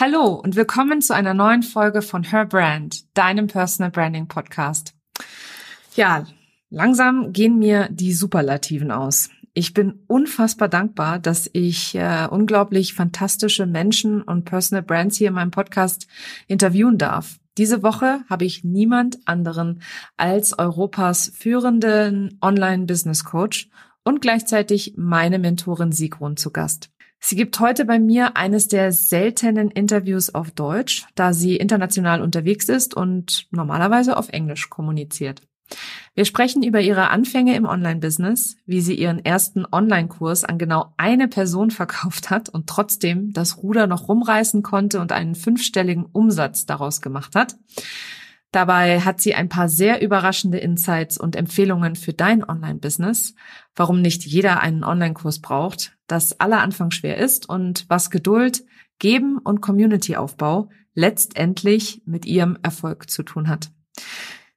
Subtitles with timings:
[0.00, 4.94] Hallo und willkommen zu einer neuen Folge von Her Brand, deinem Personal Branding Podcast.
[5.96, 6.24] Ja,
[6.70, 9.28] langsam gehen mir die Superlativen aus.
[9.54, 15.34] Ich bin unfassbar dankbar, dass ich äh, unglaublich fantastische Menschen und Personal Brands hier in
[15.34, 16.06] meinem Podcast
[16.46, 17.40] interviewen darf.
[17.56, 19.82] Diese Woche habe ich niemand anderen
[20.16, 23.68] als Europas führenden Online-Business Coach
[24.04, 26.88] und gleichzeitig meine Mentorin Sigrun zu Gast.
[27.20, 32.68] Sie gibt heute bei mir eines der seltenen Interviews auf Deutsch, da sie international unterwegs
[32.68, 35.42] ist und normalerweise auf Englisch kommuniziert.
[36.14, 41.28] Wir sprechen über ihre Anfänge im Online-Business, wie sie ihren ersten Online-Kurs an genau eine
[41.28, 47.00] Person verkauft hat und trotzdem das Ruder noch rumreißen konnte und einen fünfstelligen Umsatz daraus
[47.00, 47.56] gemacht hat.
[48.50, 53.34] Dabei hat sie ein paar sehr überraschende Insights und Empfehlungen für dein Online-Business,
[53.78, 58.64] warum nicht jeder einen Online-Kurs braucht, dass aller Anfang schwer ist und was Geduld,
[58.98, 63.70] Geben und Community-Aufbau letztendlich mit ihrem Erfolg zu tun hat.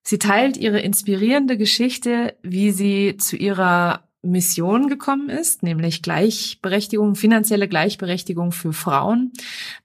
[0.01, 7.67] Sie teilt ihre inspirierende Geschichte, wie sie zu ihrer Mission gekommen ist, nämlich Gleichberechtigung, finanzielle
[7.67, 9.31] Gleichberechtigung für Frauen.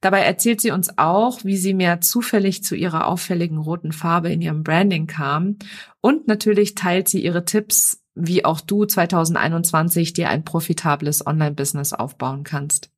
[0.01, 4.43] Dabei erzählt sie uns auch, wie sie mehr zufällig zu ihrer auffälligen roten Farbe in
[4.43, 5.57] ihrem Branding kam.
[6.01, 12.43] Und natürlich teilt sie ihre Tipps, wie auch du 2021 dir ein profitables Online-Business aufbauen
[12.43, 12.91] kannst.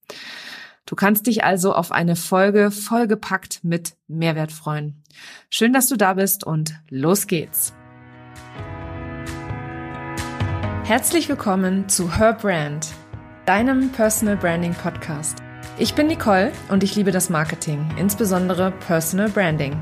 [0.87, 5.03] Du kannst dich also auf eine Folge vollgepackt mit Mehrwert freuen.
[5.51, 7.75] Schön, dass du da bist und los geht's.
[10.85, 12.89] Herzlich willkommen zu Her Brand,
[13.45, 15.43] deinem Personal Branding Podcast.
[15.79, 19.77] Ich bin Nicole und ich liebe das Marketing, insbesondere Personal Branding.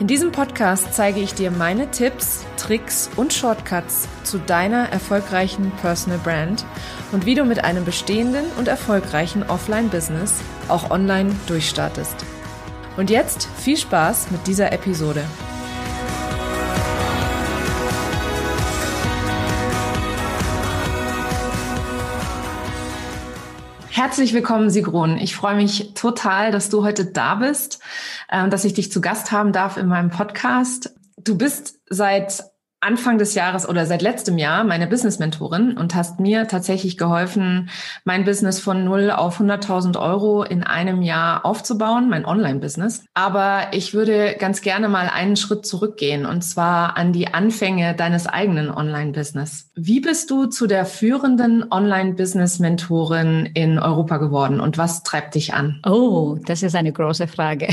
[0.00, 6.18] In diesem Podcast zeige ich dir meine Tipps, Tricks und Shortcuts zu deiner erfolgreichen Personal
[6.18, 6.64] Brand
[7.12, 12.16] und wie du mit einem bestehenden und erfolgreichen Offline-Business auch online durchstartest.
[12.96, 15.22] Und jetzt viel Spaß mit dieser Episode.
[23.92, 25.18] Herzlich willkommen, Sigrun.
[25.18, 27.80] Ich freue mich total, dass du heute da bist,
[28.28, 30.94] äh, dass ich dich zu Gast haben darf in meinem Podcast.
[31.18, 32.44] Du bist seit
[32.82, 37.68] Anfang des Jahres oder seit letztem Jahr meine Business-Mentorin und hast mir tatsächlich geholfen,
[38.04, 43.04] mein Business von null auf 100.000 Euro in einem Jahr aufzubauen, mein Online-Business.
[43.12, 48.26] Aber ich würde ganz gerne mal einen Schritt zurückgehen und zwar an die Anfänge deines
[48.26, 49.70] eigenen Online-Business.
[49.74, 55.82] Wie bist du zu der führenden Online-Business-Mentorin in Europa geworden und was treibt dich an?
[55.84, 57.68] Oh, das ist eine große Frage.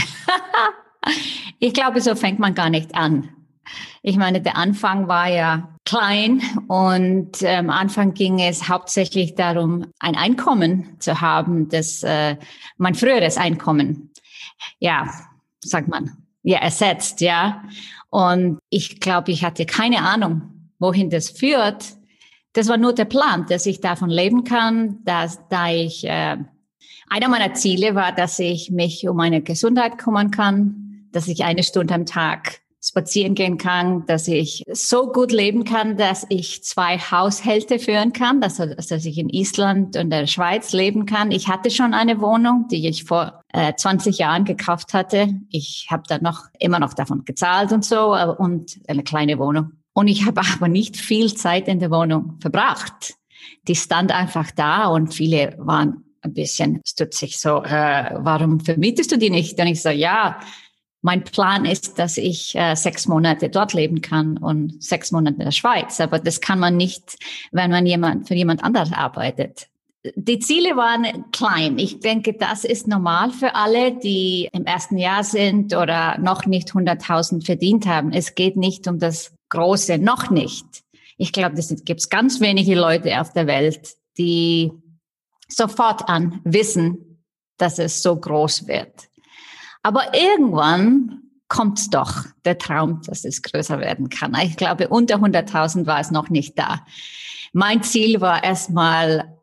[1.60, 3.30] ich glaube, so fängt man gar nicht an.
[4.02, 9.88] Ich meine, der Anfang war ja klein und am ähm, Anfang ging es hauptsächlich darum,
[10.00, 12.38] ein Einkommen zu haben, das äh,
[12.78, 14.12] mein früheres Einkommen,
[14.80, 15.10] ja,
[15.62, 17.64] sagt man, ja, ersetzt, ja.
[18.10, 21.86] Und ich glaube, ich hatte keine Ahnung, wohin das führt.
[22.54, 26.38] Das war nur der Plan, dass ich davon leben kann, dass da ich äh,
[27.10, 31.64] einer meiner Ziele war, dass ich mich um meine Gesundheit kümmern kann, dass ich eine
[31.64, 36.98] Stunde am Tag spazieren gehen kann, dass ich so gut leben kann, dass ich zwei
[36.98, 41.32] Haushälte führen kann, dass, dass ich in Island und der Schweiz leben kann.
[41.32, 45.30] Ich hatte schon eine Wohnung, die ich vor äh, 20 Jahren gekauft hatte.
[45.50, 49.72] Ich habe dann noch immer noch davon gezahlt und so äh, und eine kleine Wohnung.
[49.94, 53.16] Und ich habe aber nicht viel Zeit in der Wohnung verbracht.
[53.68, 59.18] Die stand einfach da und viele waren ein bisschen stutzig so, äh, warum vermietest du
[59.18, 59.60] die nicht?
[59.60, 60.40] Und ich so, ja,
[61.08, 65.46] mein Plan ist, dass ich äh, sechs Monate dort leben kann und sechs Monate in
[65.46, 66.02] der Schweiz.
[66.02, 67.16] Aber das kann man nicht,
[67.54, 69.70] wenn man jemand für jemand anderes arbeitet.
[70.16, 71.80] Die Ziele waren klein.
[71.80, 76.72] Ich denke, das ist normal für alle, die im ersten Jahr sind oder noch nicht
[76.72, 78.12] 100.000 verdient haben.
[78.12, 80.66] Es geht nicht um das Große, noch nicht.
[81.18, 84.74] Ich glaube, es gibt ganz wenige Leute auf der Welt, die
[85.48, 87.24] sofort an wissen,
[87.58, 89.08] dass es so groß wird.
[89.88, 94.36] Aber irgendwann kommt doch der Traum, dass es größer werden kann.
[94.44, 96.86] Ich glaube, unter 100.000 war es noch nicht da.
[97.54, 99.40] Mein Ziel war erstmal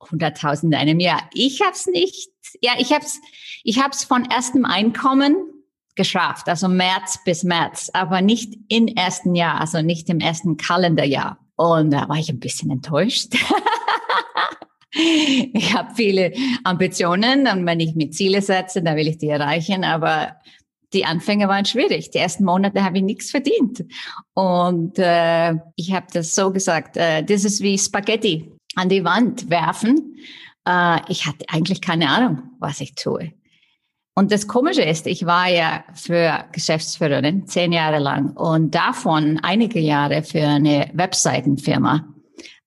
[0.00, 1.30] 100.000 in einem Jahr.
[1.32, 2.30] Ich habe es nicht.
[2.60, 3.20] Ja, ich habe es
[3.62, 5.36] ich hab's von erstem Einkommen
[5.94, 11.38] geschafft, also März bis März, aber nicht im ersten Jahr, also nicht im ersten Kalenderjahr.
[11.54, 13.36] Und da war ich ein bisschen enttäuscht.
[14.92, 16.32] ich habe viele
[16.64, 20.36] Ambitionen und wenn ich mir Ziele setze, dann will ich die erreichen, aber
[20.92, 22.10] die Anfänge waren schwierig.
[22.10, 23.84] Die ersten Monate habe ich nichts verdient.
[24.34, 29.50] Und äh, ich habe das so gesagt, äh, das ist wie Spaghetti an die Wand
[29.50, 30.16] werfen.
[30.66, 33.32] Äh, ich hatte eigentlich keine Ahnung, was ich tue.
[34.14, 39.78] Und das Komische ist, ich war ja für Geschäftsführerin zehn Jahre lang und davon einige
[39.78, 42.15] Jahre für eine Webseitenfirma.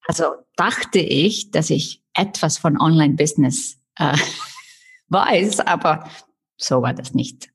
[0.09, 4.17] Also dachte ich, dass ich etwas von Online-Business äh,
[5.09, 6.09] weiß, aber
[6.57, 7.51] so war das nicht.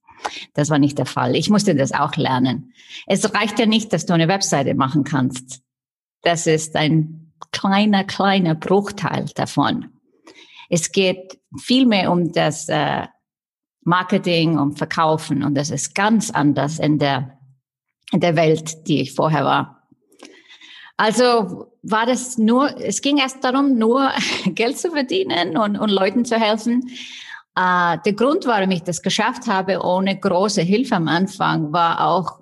[0.55, 1.35] Das war nicht der Fall.
[1.35, 2.73] Ich musste das auch lernen.
[3.09, 5.63] Es reicht ja nicht, dass du eine Webseite machen kannst.
[6.23, 9.91] Das ist ein kleiner, kleiner Bruchteil davon.
[10.71, 13.09] Es geht vielmehr um das äh,
[13.81, 17.37] Marketing, um Verkaufen und das ist ganz anders in der,
[18.13, 19.89] in der Welt, die ich vorher war.
[20.97, 24.11] Also war das nur, es ging erst darum, nur
[24.47, 26.89] Geld zu verdienen und, und Leuten zu helfen.
[27.57, 32.41] Äh, der Grund, warum ich das geschafft habe, ohne große Hilfe am Anfang, war auch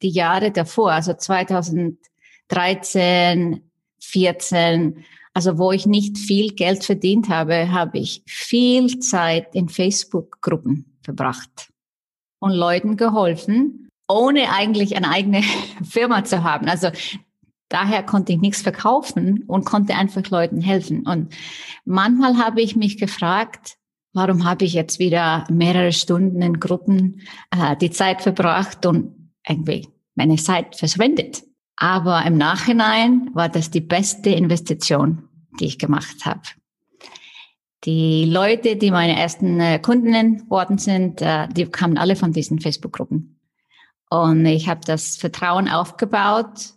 [0.00, 3.68] die Jahre davor, also 2013,
[4.00, 5.04] 14,
[5.34, 11.72] also wo ich nicht viel Geld verdient habe, habe ich viel Zeit in Facebook-Gruppen verbracht
[12.38, 15.42] und Leuten geholfen, ohne eigentlich eine eigene
[15.82, 16.68] Firma zu haben.
[16.68, 16.92] Also
[17.68, 21.06] daher konnte ich nichts verkaufen und konnte einfach Leuten helfen.
[21.06, 21.34] Und
[21.84, 23.76] manchmal habe ich mich gefragt,
[24.12, 29.88] warum habe ich jetzt wieder mehrere Stunden in Gruppen äh, die Zeit verbracht und irgendwie
[30.14, 31.42] meine Zeit verschwendet.
[31.76, 35.28] Aber im Nachhinein war das die beste Investition,
[35.60, 36.42] die ich gemacht habe.
[37.84, 42.60] Die Leute, die meine ersten äh, Kundinnen worden sind, äh, die kamen alle von diesen
[42.60, 43.38] Facebook-Gruppen.
[44.10, 46.74] Und ich habe das Vertrauen aufgebaut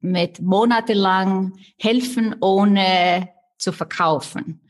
[0.00, 4.60] mit monatelang helfen, ohne zu verkaufen.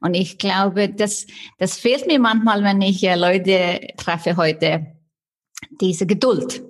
[0.00, 1.26] Und ich glaube, das,
[1.58, 4.86] das fehlt mir manchmal, wenn ich äh, Leute treffe heute,
[5.80, 6.62] diese Geduld.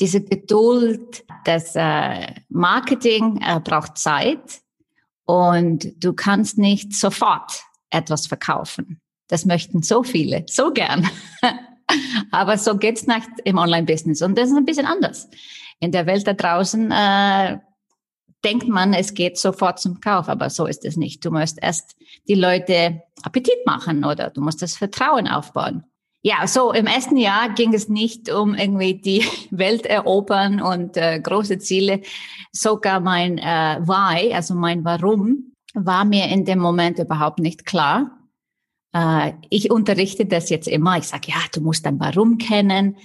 [0.00, 4.60] Diese Geduld, das äh, Marketing äh, braucht Zeit
[5.26, 9.00] und du kannst nicht sofort etwas verkaufen.
[9.28, 11.08] Das möchten so viele, so gern.
[12.30, 14.22] Aber so geht's nicht im Online-Business.
[14.22, 15.28] Und das ist ein bisschen anders.
[15.80, 17.58] In der Welt da draußen äh,
[18.44, 21.24] denkt man, es geht sofort zum Kauf, aber so ist es nicht.
[21.24, 21.96] Du musst erst
[22.28, 25.84] die Leute Appetit machen oder du musst das Vertrauen aufbauen.
[26.22, 31.18] Ja, so im ersten Jahr ging es nicht um irgendwie die Welt erobern und äh,
[31.18, 32.02] große Ziele.
[32.52, 38.18] Sogar mein äh, Why, also mein Warum, war mir in dem Moment überhaupt nicht klar.
[38.92, 40.98] Äh, ich unterrichte das jetzt immer.
[40.98, 42.96] Ich sage, ja, du musst dein Warum kennen.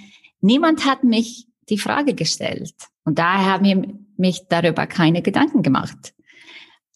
[0.42, 2.74] Niemand hat mich die Frage gestellt.
[3.04, 6.14] Und daher haben wir mich darüber keine Gedanken gemacht.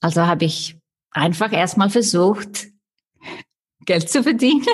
[0.01, 0.77] Also habe ich
[1.11, 2.67] einfach erstmal versucht,
[3.85, 4.65] Geld zu verdienen,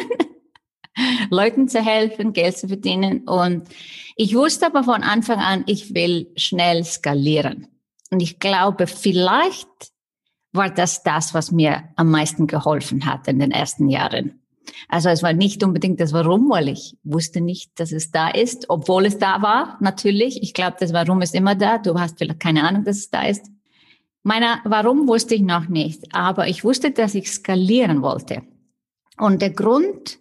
[1.30, 3.28] Leuten zu helfen, Geld zu verdienen.
[3.28, 3.68] Und
[4.16, 7.68] ich wusste aber von Anfang an, ich will schnell skalieren.
[8.12, 9.68] Und ich glaube, vielleicht
[10.52, 14.45] war das das, was mir am meisten geholfen hat in den ersten Jahren.
[14.88, 18.70] Also es war nicht unbedingt das Warum, weil ich wusste nicht, dass es da ist,
[18.70, 20.42] obwohl es da war, natürlich.
[20.44, 21.78] Ich glaube, das Warum ist immer da.
[21.78, 23.46] Du hast vielleicht keine Ahnung, dass es da ist.
[24.24, 28.42] Meiner Warum wusste ich noch nicht, aber ich wusste, dass ich skalieren wollte.
[29.18, 30.18] Und der Grund,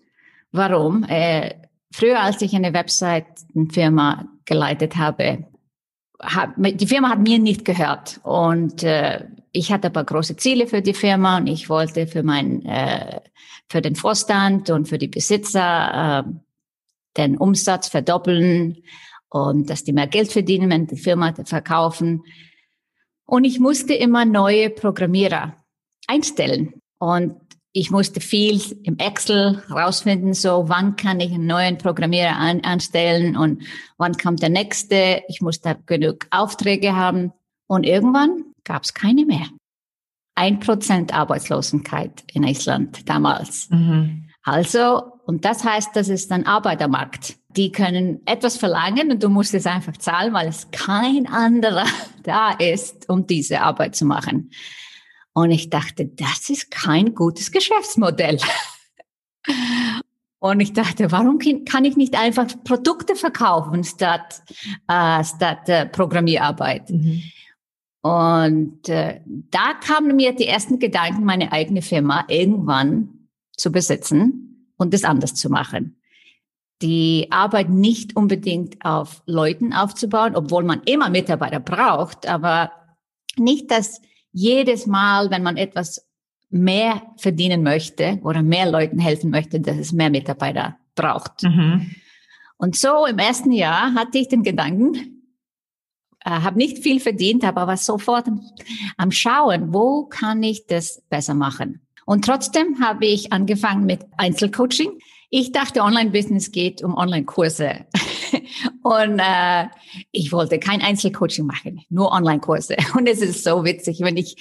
[0.53, 1.55] warum, äh,
[1.91, 5.47] früher als ich eine Webseitenfirma geleitet habe,
[6.21, 9.25] hab, die Firma hat mir nicht gehört und äh,
[9.55, 13.21] ich hatte aber große Ziele für die Firma und ich wollte für mein äh,
[13.69, 16.33] für den Vorstand und für die Besitzer äh,
[17.17, 18.83] den Umsatz verdoppeln
[19.29, 22.25] und dass die mehr Geld verdienen, wenn die Firma verkaufen.
[23.27, 25.55] Und ich musste immer neue Programmierer
[26.09, 26.75] einstellen.
[26.99, 27.37] Und
[27.73, 33.37] ich musste viel im Excel rausfinden, so wann kann ich einen neuen Programmierer an, anstellen
[33.37, 33.63] und
[33.99, 35.23] wann kommt der nächste.
[35.29, 37.33] Ich musste genug Aufträge haben.
[37.67, 39.47] Und irgendwann gab es keine mehr.
[40.35, 43.71] Ein Prozent Arbeitslosigkeit in Island damals.
[43.71, 44.29] Mhm.
[44.43, 47.37] Also, und das heißt, das ist ein Arbeitermarkt.
[47.57, 51.87] Die können etwas verlangen und du musst es einfach zahlen, weil es kein anderer
[52.25, 54.51] da ist, um diese Arbeit zu machen.
[55.33, 58.39] Und ich dachte, das ist kein gutes Geschäftsmodell.
[60.45, 64.43] Und ich dachte, warum kann ich nicht einfach Produkte verkaufen statt,
[64.89, 66.91] äh, statt äh, Programmierarbeit?
[66.91, 67.23] Mhm.
[68.05, 74.93] Und äh, da kamen mir die ersten Gedanken, meine eigene Firma irgendwann zu besitzen und
[74.93, 75.97] das anders zu machen.
[76.83, 82.73] Die Arbeit nicht unbedingt auf Leuten aufzubauen, obwohl man immer Mitarbeiter braucht, aber
[83.39, 86.07] nicht, dass jedes Mal, wenn man etwas
[86.51, 91.43] mehr verdienen möchte oder mehr Leuten helfen möchte, dass es mehr Mitarbeiter braucht.
[91.43, 91.91] Mhm.
[92.59, 95.14] Und so im ersten Jahr hatte ich den Gedanken,
[96.25, 98.27] äh, habe nicht viel verdient, aber sofort
[98.97, 101.81] am Schauen, wo kann ich das besser machen.
[102.07, 104.99] Und trotzdem habe ich angefangen mit Einzelcoaching.
[105.31, 107.87] Ich dachte, Online-Business geht um Online-Kurse.
[108.83, 109.67] Und äh,
[110.13, 112.77] ich wollte kein Einzelcoaching machen, nur Online-Kurse.
[112.97, 114.37] Und es ist so witzig, wenn ich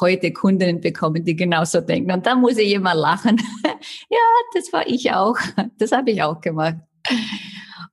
[0.00, 2.12] heute Kunden bekomme, die genauso denken.
[2.12, 3.38] Und da muss ich immer lachen.
[4.10, 4.18] ja,
[4.54, 5.36] das war ich auch.
[5.78, 6.76] Das habe ich auch gemacht.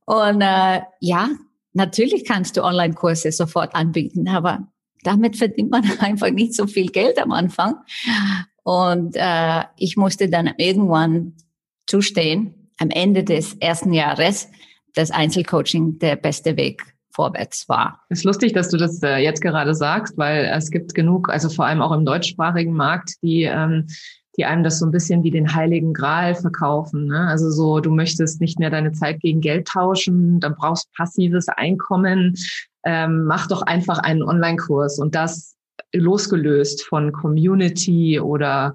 [0.06, 1.30] Und äh, ja,
[1.74, 4.68] natürlich kannst du Online-Kurse sofort anbieten, aber
[5.04, 7.76] damit verdient man einfach nicht so viel Geld am Anfang.
[8.64, 11.34] Und äh, ich musste dann irgendwann
[11.86, 14.50] zustehen, am Ende des ersten Jahres,
[14.96, 18.02] dass Einzelcoaching der beste Weg vorwärts war.
[18.10, 21.50] Es ist lustig, dass du das äh, jetzt gerade sagst, weil es gibt genug, also
[21.50, 23.88] vor allem auch im deutschsprachigen Markt, die ähm,
[24.38, 27.06] die einem das so ein bisschen wie den heiligen Gral verkaufen.
[27.06, 27.28] Ne?
[27.28, 32.36] Also so, du möchtest nicht mehr deine Zeit gegen Geld tauschen, dann brauchst passives Einkommen,
[32.86, 35.56] ähm, mach doch einfach einen Online-Kurs und das
[35.94, 38.74] losgelöst von Community oder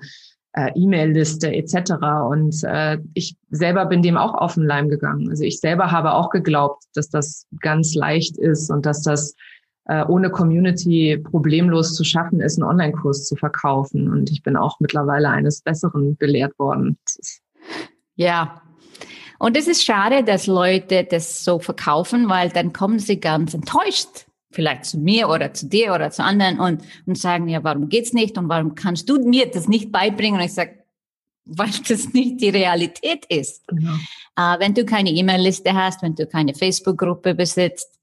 [0.53, 1.93] äh, E-Mail-Liste etc.
[2.29, 5.29] Und äh, ich selber bin dem auch auf den Leim gegangen.
[5.29, 9.35] Also ich selber habe auch geglaubt, dass das ganz leicht ist und dass das
[9.89, 14.09] äh, ohne Community problemlos zu schaffen ist, einen Online-Kurs zu verkaufen.
[14.09, 16.99] Und ich bin auch mittlerweile eines Besseren belehrt worden.
[18.15, 18.63] Ja.
[19.39, 24.27] Und es ist schade, dass Leute das so verkaufen, weil dann kommen sie ganz enttäuscht
[24.51, 28.13] vielleicht zu mir oder zu dir oder zu anderen und, und sagen, ja, warum geht's
[28.13, 30.41] nicht und warum kannst du mir das nicht beibringen?
[30.41, 30.85] Und ich sage,
[31.45, 33.67] weil das nicht die Realität ist.
[33.69, 33.95] Genau.
[34.37, 37.98] Äh, wenn du keine E-Mail-Liste hast, wenn du keine Facebook-Gruppe besitzt,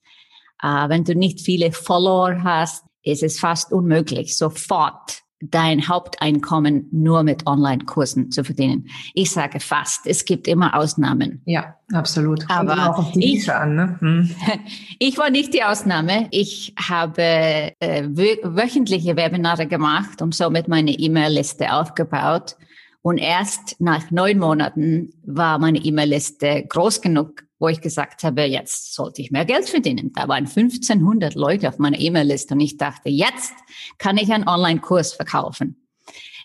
[0.61, 7.23] äh, wenn du nicht viele Follower hast, ist es fast unmöglich, sofort dein Haupteinkommen nur
[7.23, 8.87] mit Online-Kursen zu verdienen.
[9.13, 11.41] Ich sage fast, es gibt immer Ausnahmen.
[11.45, 12.49] Ja, absolut.
[12.49, 13.97] Aber auch auf ich, an, ne?
[13.99, 14.35] Hm.
[14.99, 16.27] ich war nicht die Ausnahme.
[16.31, 22.55] Ich habe äh, wöchentliche Webinare gemacht und somit meine E-Mail-Liste aufgebaut.
[23.01, 28.93] Und erst nach neun Monaten war meine E-Mail-Liste groß genug, wo ich gesagt habe, jetzt
[28.93, 30.11] sollte ich mehr Geld verdienen.
[30.13, 33.53] Da waren 1500 Leute auf meiner E-Mail-Liste und ich dachte, jetzt
[33.97, 35.87] kann ich einen Online-Kurs verkaufen.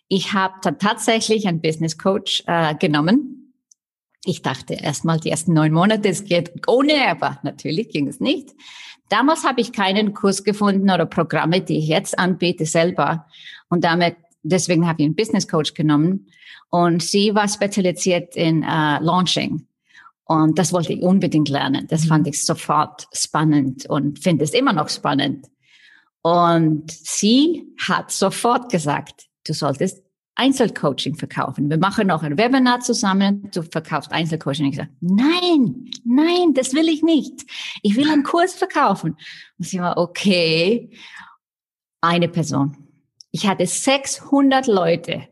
[0.09, 3.55] Ich habe dann tatsächlich einen Business Coach äh, genommen.
[4.25, 8.51] Ich dachte erstmal die ersten neun Monate, es geht ohne, aber natürlich ging es nicht.
[9.09, 13.27] Damals habe ich keinen Kurs gefunden oder Programme, die ich jetzt anbiete selber.
[13.69, 16.29] Und damit, deswegen habe ich einen Business Coach genommen.
[16.71, 19.67] Und sie war spezialisiert in äh, Launching.
[20.31, 21.89] Und das wollte ich unbedingt lernen.
[21.89, 25.49] Das fand ich sofort spannend und finde es immer noch spannend.
[26.23, 30.05] Und sie hat sofort gesagt, du solltest
[30.37, 31.69] Einzelcoaching verkaufen.
[31.69, 33.51] Wir machen noch ein Webinar zusammen.
[33.53, 34.67] Du verkaufst Einzelcoaching.
[34.67, 37.45] Ich sage, nein, nein, das will ich nicht.
[37.83, 39.17] Ich will einen Kurs verkaufen.
[39.59, 40.91] Und sie war, okay,
[42.01, 42.77] eine Person.
[43.33, 45.27] Ich hatte 600 Leute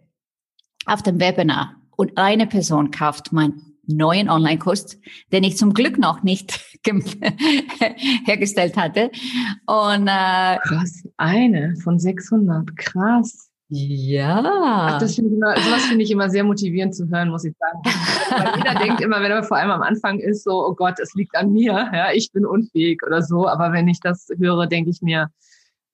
[0.86, 4.98] auf dem Webinar und eine Person kauft mein neuen Online-Kurs,
[5.32, 6.60] den ich zum Glück noch nicht
[8.24, 9.10] hergestellt hatte.
[9.66, 13.48] Und äh, krass, eine von 600, krass.
[13.70, 14.42] Ja.
[14.94, 17.54] Ach, das finde ich immer, sowas finde ich immer sehr motivierend zu hören, muss ich
[17.58, 17.80] sagen.
[18.30, 21.14] Weil jeder denkt immer, wenn er vor allem am Anfang ist, so, oh Gott, es
[21.14, 23.46] liegt an mir, ja, ich bin unfähig oder so.
[23.46, 25.28] Aber wenn ich das höre, denke ich mir,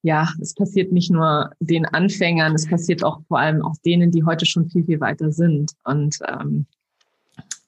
[0.03, 4.23] ja, es passiert nicht nur den Anfängern, es passiert auch vor allem auch denen, die
[4.23, 5.71] heute schon viel, viel weiter sind.
[5.83, 6.67] Und ähm,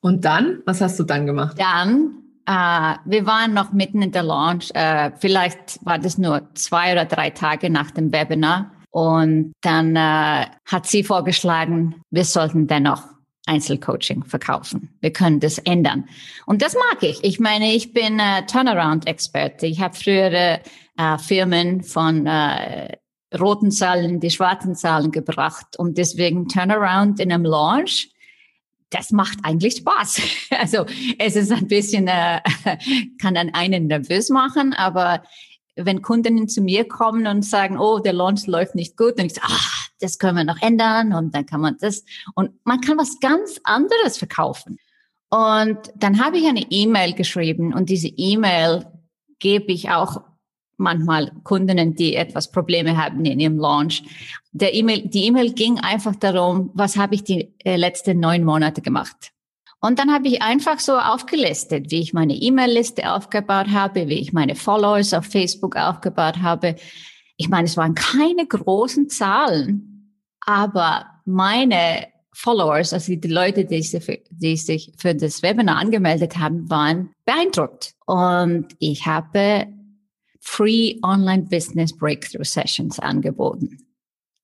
[0.02, 1.58] und dann, was hast du dann gemacht?
[1.60, 4.72] Dann, äh, wir waren noch mitten in der Launch.
[4.74, 8.72] Äh, vielleicht war das nur zwei oder drei Tage nach dem Webinar.
[8.90, 13.04] Und dann äh, hat sie vorgeschlagen, wir sollten dennoch
[13.46, 14.98] Einzelcoaching verkaufen.
[15.02, 16.06] Wir können das ändern.
[16.46, 17.24] Und das mag ich.
[17.24, 19.68] Ich meine, ich bin äh, Turnaround-Experte.
[19.68, 20.62] Ich habe frühere
[20.98, 22.98] äh, Firmen von äh,
[23.38, 25.78] roten Zahlen in die schwarzen Zahlen gebracht.
[25.78, 28.10] Und deswegen Turnaround in einem Launch
[28.90, 30.22] das macht eigentlich Spaß.
[30.50, 30.86] Also
[31.20, 32.42] es ist ein bisschen, äh,
[33.22, 35.24] kann dann einen nervös machen, aber
[35.76, 39.36] wenn Kundinnen zu mir kommen und sagen, oh, der Launch läuft nicht gut, dann ich
[39.36, 42.04] sage, ah, das können wir noch ändern und dann kann man das
[42.36, 44.80] und man kann was ganz anderes verkaufen.
[45.30, 48.86] Und dann habe ich eine E-Mail geschrieben und diese E-Mail
[49.40, 50.22] gebe ich auch
[50.78, 54.04] manchmal Kundinnen, die etwas Probleme haben in ihrem Launch.
[54.52, 58.82] Der E-Mail, die E-Mail ging einfach darum, was habe ich die äh, letzten neun Monate
[58.82, 59.34] gemacht?
[59.80, 64.34] Und dann habe ich einfach so aufgelistet, wie ich meine E-Mail-Liste aufgebaut habe, wie ich
[64.34, 66.76] meine Followers auf Facebook aufgebaut habe.
[67.38, 74.04] Ich meine, es waren keine großen Zahlen, aber meine Followers, also die Leute, die sich,
[74.04, 77.94] für, die sich für das Webinar angemeldet haben, waren beeindruckt.
[78.06, 79.68] Und ich habe
[80.50, 83.78] Free Online Business Breakthrough Sessions angeboten.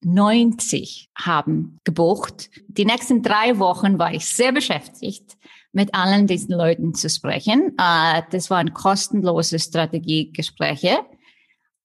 [0.03, 2.51] 90 haben gebucht.
[2.67, 5.37] Die nächsten drei Wochen war ich sehr beschäftigt,
[5.71, 7.75] mit allen diesen Leuten zu sprechen.
[7.79, 10.99] Äh, das waren kostenlose Strategiegespräche.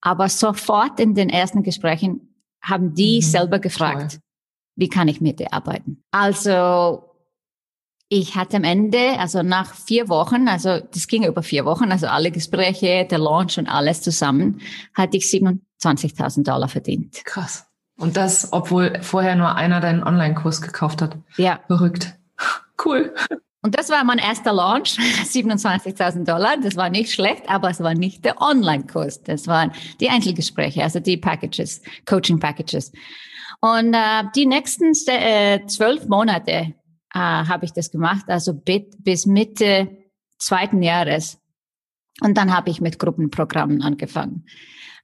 [0.01, 4.21] Aber sofort in den ersten Gesprächen haben die mhm, selber gefragt, toll.
[4.75, 6.03] wie kann ich mit dir arbeiten?
[6.11, 7.08] Also
[8.09, 12.07] ich hatte am Ende, also nach vier Wochen, also das ging über vier Wochen, also
[12.07, 14.61] alle Gespräche, der Launch und alles zusammen,
[14.95, 17.23] hatte ich 27.000 Dollar verdient.
[17.25, 17.67] Krass.
[17.99, 21.17] Und das, obwohl vorher nur einer deinen Online-Kurs gekauft hat.
[21.37, 21.61] Ja.
[21.67, 22.15] Verrückt.
[22.85, 23.13] Cool.
[23.61, 24.91] Und das war mein erster Launch,
[25.25, 26.59] 27.000 Dollar.
[26.63, 29.25] Das war nicht schlecht, aber es war nicht der Online-Kurs.
[29.25, 32.93] Das waren die Einzelgespräche, also die Packages, Coaching-Packages.
[33.61, 36.75] Und äh, die nächsten äh, zwölf Monate
[37.15, 39.91] äh, habe ich das gemacht, also bis Mitte
[40.39, 41.39] zweiten Jahres.
[42.21, 44.45] Und dann habe ich mit Gruppenprogrammen angefangen.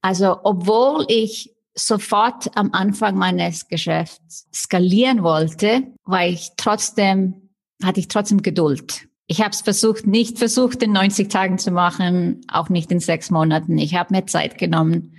[0.03, 7.51] Also obwohl ich sofort am Anfang meines Geschäfts skalieren wollte, war ich trotzdem,
[7.83, 9.09] hatte ich trotzdem Geduld.
[9.27, 13.31] Ich habe es versucht, nicht versucht, in 90 Tagen zu machen, auch nicht in sechs
[13.31, 13.79] Monaten.
[13.79, 15.17] Ich habe mir Zeit genommen.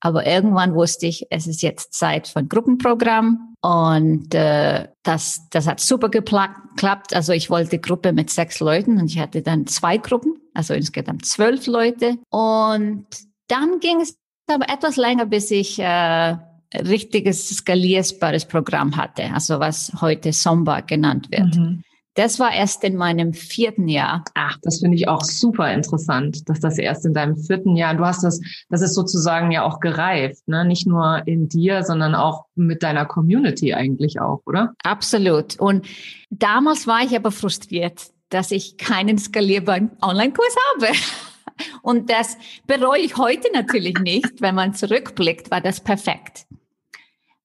[0.00, 3.49] Aber irgendwann wusste ich, es ist jetzt Zeit für ein Gruppenprogramm.
[3.62, 7.14] Und äh, das, das hat super geklappt.
[7.14, 11.26] Also ich wollte Gruppe mit sechs Leuten und ich hatte dann zwei Gruppen, also insgesamt
[11.26, 12.18] zwölf Leute.
[12.30, 13.06] Und
[13.48, 16.36] dann ging es aber etwas länger, bis ich äh,
[16.74, 21.56] richtiges skalierbares Programm hatte, also was heute Somba genannt wird.
[21.56, 21.82] Mhm.
[22.20, 24.26] Das war erst in meinem vierten Jahr.
[24.34, 28.04] Ach, das finde ich auch super interessant, dass das erst in deinem vierten Jahr, du
[28.04, 30.66] hast das, das ist sozusagen ja auch gereift, ne?
[30.66, 34.74] Nicht nur in dir, sondern auch mit deiner Community eigentlich auch, oder?
[34.82, 35.58] Absolut.
[35.58, 35.86] Und
[36.28, 40.92] damals war ich aber frustriert, dass ich keinen skalierbaren Online-Kurs habe.
[41.82, 42.36] Und das
[42.66, 44.42] bereue ich heute natürlich nicht.
[44.42, 46.44] Wenn man zurückblickt, war das perfekt.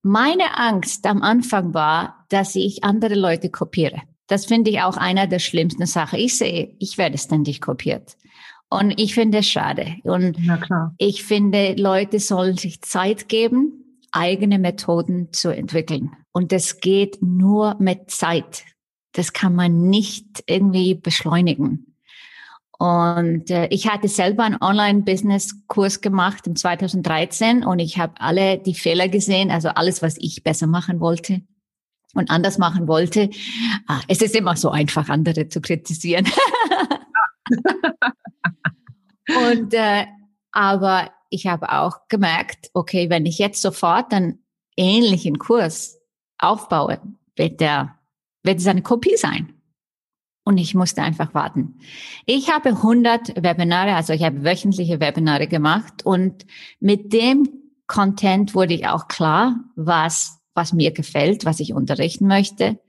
[0.02, 4.02] Meine Angst am Anfang war, dass ich andere Leute kopiere.
[4.28, 6.20] Das finde ich auch einer der schlimmsten Sachen.
[6.20, 8.18] Ich sehe, ich werde ständig kopiert.
[8.70, 9.96] Und ich finde es schade.
[10.04, 10.38] Und
[10.98, 16.12] ich finde, Leute sollen sich Zeit geben, eigene Methoden zu entwickeln.
[16.32, 18.64] Und das geht nur mit Zeit.
[19.12, 21.96] Das kann man nicht irgendwie beschleunigen.
[22.78, 28.74] Und äh, ich hatte selber einen Online-Business-Kurs gemacht im 2013 und ich habe alle die
[28.74, 31.42] Fehler gesehen, also alles, was ich besser machen wollte
[32.16, 33.30] und anders machen wollte.
[33.88, 36.26] Ah, es ist immer so einfach, andere zu kritisieren.
[39.52, 40.06] und äh,
[40.52, 44.44] aber ich habe auch gemerkt, okay, wenn ich jetzt sofort einen
[44.76, 45.98] ähnlichen Kurs
[46.38, 47.02] aufbaue,
[47.36, 48.00] wird der
[48.44, 49.56] wird es eine Kopie sein
[50.46, 51.80] und ich musste einfach warten.
[52.26, 56.46] Ich habe 100 Webinare, also ich habe wöchentliche Webinare gemacht und
[56.80, 57.50] mit dem
[57.88, 62.80] Content wurde ich auch klar, was, was mir gefällt, was ich unterrichten möchte.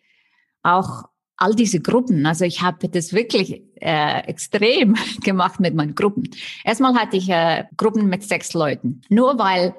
[0.63, 1.05] Auch
[1.37, 6.31] all diese Gruppen, also ich habe das wirklich äh, extrem gemacht mit meinen Gruppen.
[6.65, 9.75] Erstmal hatte ich äh, Gruppen mit sechs Leuten, nur weil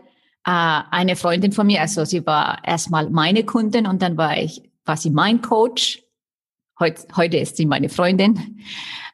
[0.46, 4.62] äh, eine Freundin von mir, also sie war erstmal meine Kundin und dann war ich,
[4.98, 6.04] sie mein Coach
[6.80, 8.60] Heute, heute ist sie meine Freundin.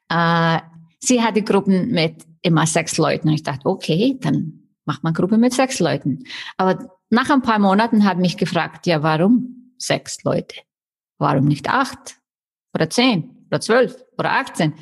[0.09, 0.59] Äh,
[0.99, 3.29] sie hatte Gruppen mit immer sechs Leuten.
[3.29, 6.25] Und ich dachte, okay, dann macht man Gruppe mit sechs Leuten.
[6.57, 10.55] Aber nach ein paar Monaten hat mich gefragt, ja, warum sechs Leute?
[11.17, 12.17] Warum nicht acht
[12.73, 14.73] oder zehn oder zwölf oder achtzehn?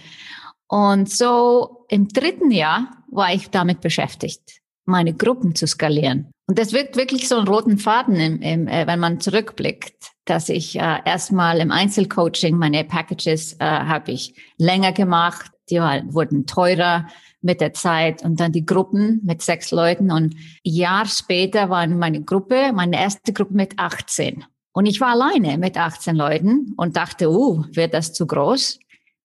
[0.67, 6.31] Und so im dritten Jahr war ich damit beschäftigt, meine Gruppen zu skalieren.
[6.47, 10.49] Und das wirkt wirklich so einen roten Faden, im, im, äh, wenn man zurückblickt dass
[10.49, 16.45] ich äh, erstmal im Einzelcoaching meine Packages äh, habe ich länger gemacht, die war, wurden
[16.45, 17.07] teurer
[17.41, 21.85] mit der Zeit und dann die Gruppen mit sechs Leuten und ein Jahr später war
[21.87, 26.95] meine Gruppe, meine erste Gruppe mit 18 und ich war alleine mit 18 Leuten und
[26.95, 28.79] dachte, uh, wird das zu groß?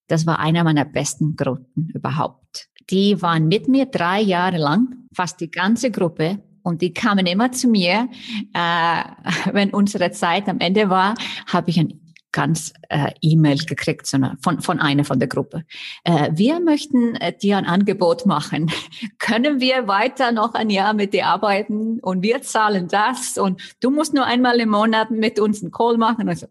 [0.09, 2.69] Das war einer meiner besten Gruppen überhaupt.
[2.91, 7.53] Die waren mit mir drei Jahre lang, fast die ganze Gruppe und die kamen immer
[7.53, 8.09] zu mir,
[8.53, 9.03] äh,
[9.53, 11.15] wenn unsere Zeit am Ende war,
[11.47, 12.01] habe ich ein
[12.37, 15.65] ganz äh, E-Mail gekriegt so eine, von, von einer von der Gruppe.
[16.05, 18.71] Äh, wir möchten äh, dir ein Angebot machen.
[19.19, 23.91] Können wir weiter noch ein Jahr mit dir arbeiten und wir zahlen das und du
[23.91, 26.29] musst nur einmal im Monat mit uns einen Call machen.
[26.29, 26.47] Also,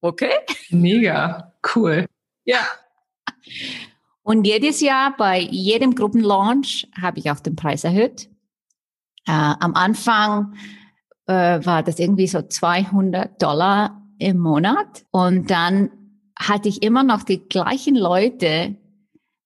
[0.00, 0.32] okay.
[0.70, 2.06] Mega, cool.
[2.46, 2.60] Ja.
[4.22, 8.30] Und jedes Jahr bei jedem Gruppenlaunch habe ich auch den Preis erhöht.
[9.26, 10.54] Äh, am Anfang
[11.26, 15.90] äh, war das irgendwie so 200 Dollar im Monat und dann
[16.38, 18.76] hatte ich immer noch die gleichen Leute,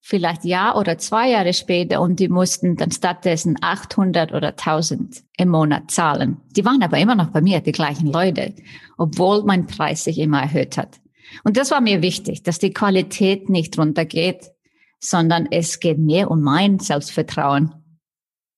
[0.01, 5.49] vielleicht Jahr oder zwei Jahre später und die mussten dann stattdessen 800 oder 1000 im
[5.51, 6.39] Monat zahlen.
[6.57, 8.55] Die waren aber immer noch bei mir, die gleichen Leute,
[8.97, 11.01] obwohl mein Preis sich immer erhöht hat.
[11.45, 14.51] Und das war mir wichtig, dass die Qualität nicht runtergeht,
[14.99, 17.73] sondern es geht mehr um mein Selbstvertrauen.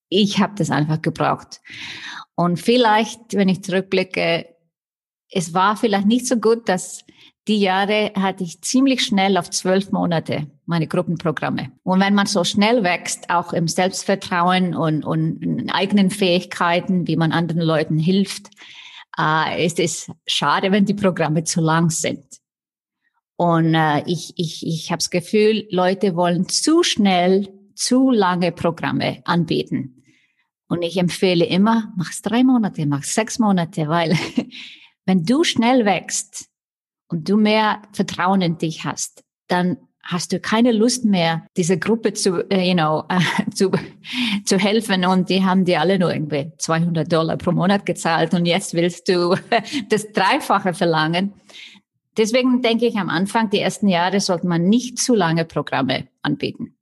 [0.08, 1.60] Ich habe das einfach gebraucht.
[2.34, 4.46] Und vielleicht, wenn ich zurückblicke,
[5.32, 7.04] es war vielleicht nicht so gut, dass
[7.48, 11.72] die Jahre hatte ich ziemlich schnell auf zwölf Monate meine Gruppenprogramme.
[11.82, 17.16] Und wenn man so schnell wächst, auch im Selbstvertrauen und, und in eigenen Fähigkeiten, wie
[17.16, 18.48] man anderen Leuten hilft,
[19.18, 22.24] äh, ist es schade, wenn die Programme zu lang sind.
[23.36, 29.20] Und äh, ich, ich, ich habe das Gefühl, Leute wollen zu schnell zu lange Programme
[29.24, 30.04] anbieten.
[30.68, 34.16] Und ich empfehle immer, mach's drei Monate, mach's sechs Monate, weil
[35.06, 36.46] wenn du schnell wächst
[37.08, 42.12] und du mehr Vertrauen in dich hast, dann hast du keine Lust mehr, diese Gruppe
[42.12, 43.04] zu, äh, you know,
[43.54, 43.70] zu,
[44.44, 48.46] zu helfen und die haben dir alle nur irgendwie 200 Dollar pro Monat gezahlt und
[48.46, 49.36] jetzt willst du
[49.88, 51.34] das Dreifache verlangen.
[52.16, 56.76] Deswegen denke ich, am Anfang, die ersten Jahre, sollte man nicht zu lange Programme anbieten.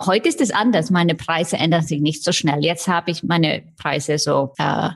[0.00, 0.90] Heute ist es anders.
[0.90, 2.64] Meine Preise ändern sich nicht so schnell.
[2.64, 4.88] Jetzt habe ich meine Preise so, äh,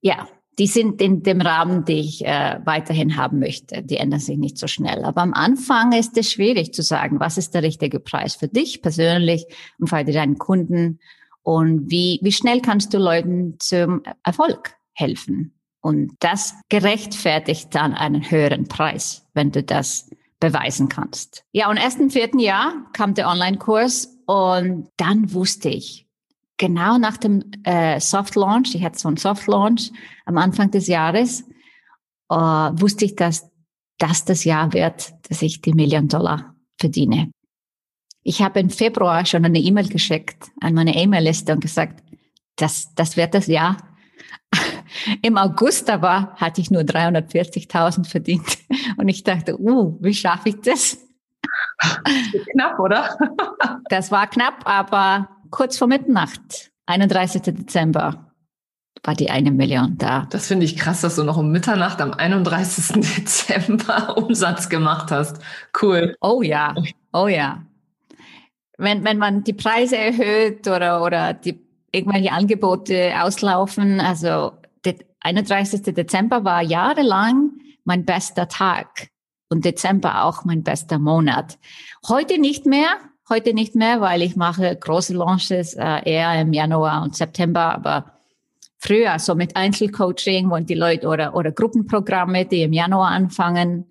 [0.00, 0.26] ja,
[0.58, 3.82] die sind in dem Rahmen, die ich äh, weiterhin haben möchte.
[3.82, 5.04] Die ändern sich nicht so schnell.
[5.04, 8.82] Aber am Anfang ist es schwierig zu sagen, was ist der richtige Preis für dich
[8.82, 9.46] persönlich
[9.78, 11.00] und für deinen Kunden
[11.42, 15.54] und wie, wie schnell kannst du Leuten zum Erfolg helfen.
[15.80, 21.44] Und das gerechtfertigt dann einen höheren Preis, wenn du das beweisen kannst.
[21.52, 26.01] Ja, und erst im vierten Jahr kam der Online-Kurs und dann wusste ich,
[26.62, 29.90] genau nach dem äh, Soft Launch, ich hatte so einen Soft Launch
[30.26, 31.40] am Anfang des Jahres,
[32.30, 33.50] äh, wusste ich, dass
[33.98, 37.32] das das Jahr wird, dass ich die Million Dollar verdiene.
[38.22, 42.04] Ich habe im Februar schon eine E-Mail geschickt an meine E-Mail-Liste und gesagt,
[42.54, 43.76] das, das wird das Jahr.
[45.22, 48.58] Im August aber hatte ich nur 340.000 verdient.
[48.98, 50.98] Und ich dachte, uh, wie schaffe ich das?
[52.52, 53.16] Knapp, oder?
[53.88, 57.42] das war knapp, aber kurz vor Mitternacht, 31.
[57.42, 58.32] Dezember,
[59.04, 60.26] war die eine Million da.
[60.30, 63.00] Das finde ich krass, dass du noch um Mitternacht am 31.
[63.16, 65.40] Dezember Umsatz gemacht hast.
[65.80, 66.16] Cool.
[66.20, 66.74] Oh ja,
[67.12, 67.64] oh ja.
[68.78, 71.60] Wenn, wenn man die Preise erhöht oder, oder die
[71.92, 74.52] irgendwelche Angebote auslaufen, also
[74.84, 75.82] der 31.
[75.82, 77.52] Dezember war jahrelang
[77.84, 79.08] mein bester Tag
[79.50, 81.58] und Dezember auch mein bester Monat.
[82.08, 82.96] Heute nicht mehr,
[83.32, 88.12] Heute nicht mehr, weil ich mache große Launches äh, eher im Januar und September, aber
[88.76, 93.90] früher, so mit Einzelcoaching und die Leute oder, oder Gruppenprogramme, die im Januar anfangen,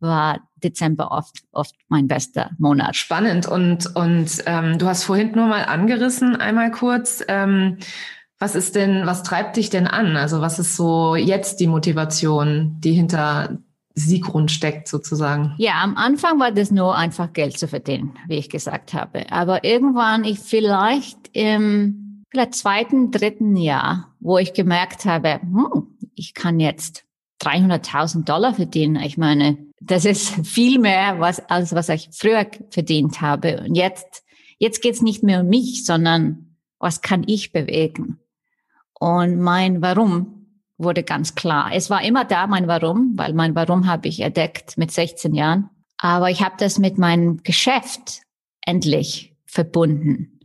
[0.00, 2.96] war Dezember oft, oft mein bester Monat.
[2.96, 3.46] Spannend.
[3.46, 7.24] Und, und ähm, du hast vorhin nur mal angerissen, einmal kurz.
[7.28, 7.76] Ähm,
[8.40, 10.16] was ist denn, was treibt dich denn an?
[10.16, 13.56] Also was ist so jetzt die Motivation, die hinter
[14.00, 15.54] Sieggrund steckt sozusagen.
[15.58, 19.30] Ja, am Anfang war das nur einfach Geld zu verdienen, wie ich gesagt habe.
[19.30, 26.34] Aber irgendwann, ich vielleicht im vielleicht zweiten, dritten Jahr, wo ich gemerkt habe, hm, ich
[26.34, 27.04] kann jetzt
[27.42, 28.96] 300.000 Dollar verdienen.
[28.96, 33.64] Ich meine, das ist viel mehr, was, als was ich früher verdient habe.
[33.66, 34.24] Und jetzt,
[34.58, 38.18] jetzt geht's nicht mehr um mich, sondern was kann ich bewegen?
[38.98, 40.39] Und mein Warum
[40.82, 41.70] wurde ganz klar.
[41.72, 45.70] Es war immer da, mein Warum, weil mein Warum habe ich entdeckt mit 16 Jahren.
[45.98, 48.22] Aber ich habe das mit meinem Geschäft
[48.62, 50.40] endlich verbunden.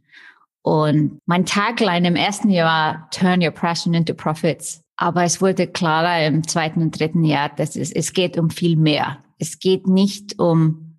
[0.62, 4.82] Und mein Tagline im ersten Jahr, Turn Your Passion into Profits.
[4.98, 8.76] Aber es wurde klarer im zweiten und dritten Jahr, dass es, es geht um viel
[8.76, 9.24] mehr.
[9.38, 10.98] Es geht nicht um,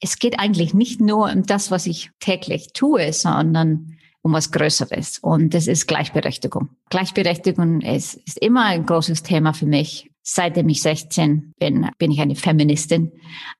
[0.00, 5.18] es geht eigentlich nicht nur um das, was ich täglich tue, sondern um was Größeres.
[5.18, 6.70] Und das ist Gleichberechtigung.
[6.90, 10.10] Gleichberechtigung ist, ist immer ein großes Thema für mich.
[10.22, 13.12] Seitdem ich 16 bin, bin ich eine Feministin.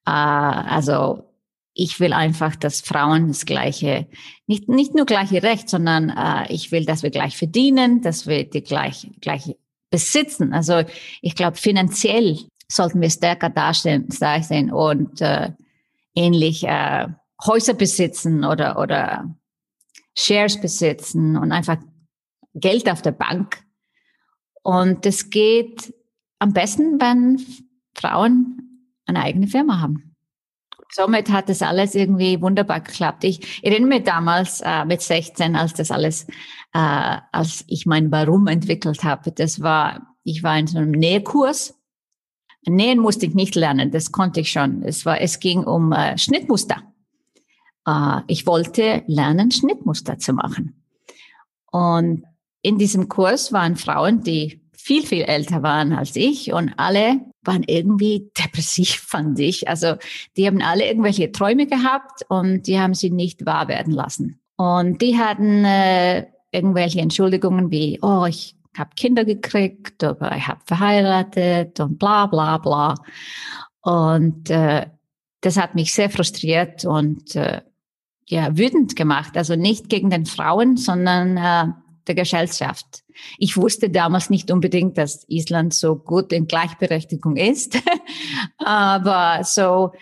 [0.06, 1.24] Äh, also
[1.74, 4.06] ich will einfach, dass Frauen das gleiche,
[4.46, 8.48] nicht, nicht nur gleiche Recht, sondern äh, ich will, dass wir gleich verdienen, dass wir
[8.48, 9.56] die gleich, gleich
[9.90, 10.52] besitzen.
[10.52, 10.82] Also
[11.20, 15.50] ich glaube, finanziell sollten wir stärker darstellen, sein und äh,
[16.14, 17.08] ähnlich äh,
[17.44, 19.34] Häuser besitzen oder, oder
[20.16, 21.78] Shares besitzen und einfach
[22.54, 23.62] Geld auf der Bank.
[24.62, 25.92] Und das geht
[26.38, 27.44] am besten, wenn
[27.94, 30.16] Frauen eine eigene Firma haben.
[30.94, 33.24] Somit hat das alles irgendwie wunderbar geklappt.
[33.24, 36.26] Ich erinnere mich damals äh, mit 16, als das alles,
[36.74, 39.32] äh, als ich mein Warum entwickelt habe.
[39.32, 41.74] Das war, ich war in so einem Nähkurs.
[42.66, 44.82] Nähen musste ich nicht lernen, das konnte ich schon.
[44.82, 46.82] Es war, es ging um äh, Schnittmuster.
[47.86, 50.82] Äh, ich wollte lernen, Schnittmuster zu machen.
[51.70, 52.24] Und
[52.62, 57.62] in diesem Kurs waren Frauen, die viel, viel älter waren als ich und alle waren
[57.62, 59.68] irgendwie depressiv, fand ich.
[59.68, 59.94] Also
[60.36, 64.40] die haben alle irgendwelche Träume gehabt und die haben sie nicht wahr werden lassen.
[64.56, 70.60] Und die hatten äh, irgendwelche Entschuldigungen wie, oh, ich habe Kinder gekriegt, aber ich habe
[70.64, 72.94] verheiratet und bla bla bla.
[73.80, 74.86] Und äh,
[75.40, 77.62] das hat mich sehr frustriert und äh,
[78.26, 79.36] ja, wütend gemacht.
[79.36, 81.72] Also nicht gegen den Frauen, sondern äh,
[82.06, 83.04] der Gesellschaft.
[83.38, 87.78] Ich wusste damals nicht unbedingt, dass Island so gut in Gleichberechtigung ist.
[88.58, 89.92] Aber so,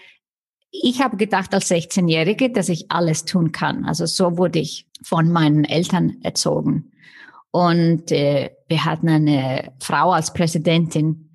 [0.71, 3.85] ich habe gedacht als 16-Jährige, dass ich alles tun kann.
[3.85, 6.93] Also so wurde ich von meinen Eltern erzogen.
[7.51, 11.30] Und äh, wir hatten eine Frau als Präsidentin,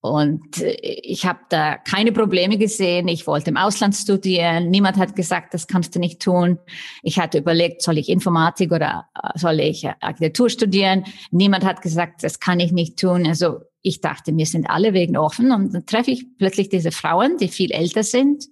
[0.00, 3.08] und äh, ich habe da keine Probleme gesehen.
[3.08, 4.70] Ich wollte im Ausland studieren.
[4.70, 6.58] Niemand hat gesagt, das kannst du nicht tun.
[7.02, 11.04] Ich hatte überlegt, soll ich Informatik oder äh, soll ich äh, Architektur studieren?
[11.30, 13.26] Niemand hat gesagt, das kann ich nicht tun.
[13.26, 15.52] Also ich dachte, mir sind alle Wegen offen.
[15.52, 18.46] Und dann treffe ich plötzlich diese Frauen, die viel älter sind.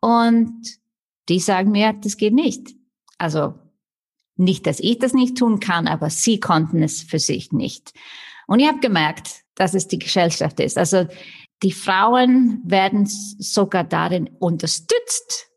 [0.00, 0.78] Und
[1.28, 2.74] die sagen mir, das geht nicht.
[3.18, 3.54] Also
[4.36, 7.92] nicht, dass ich das nicht tun kann, aber sie konnten es für sich nicht.
[8.46, 10.78] Und ich habe gemerkt, dass es die Gesellschaft ist.
[10.78, 11.06] Also
[11.62, 15.50] die Frauen werden sogar darin unterstützt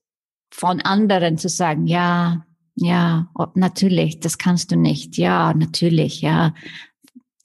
[0.53, 5.17] von anderen zu sagen, ja, ja, natürlich, das kannst du nicht.
[5.17, 6.53] Ja, natürlich, ja.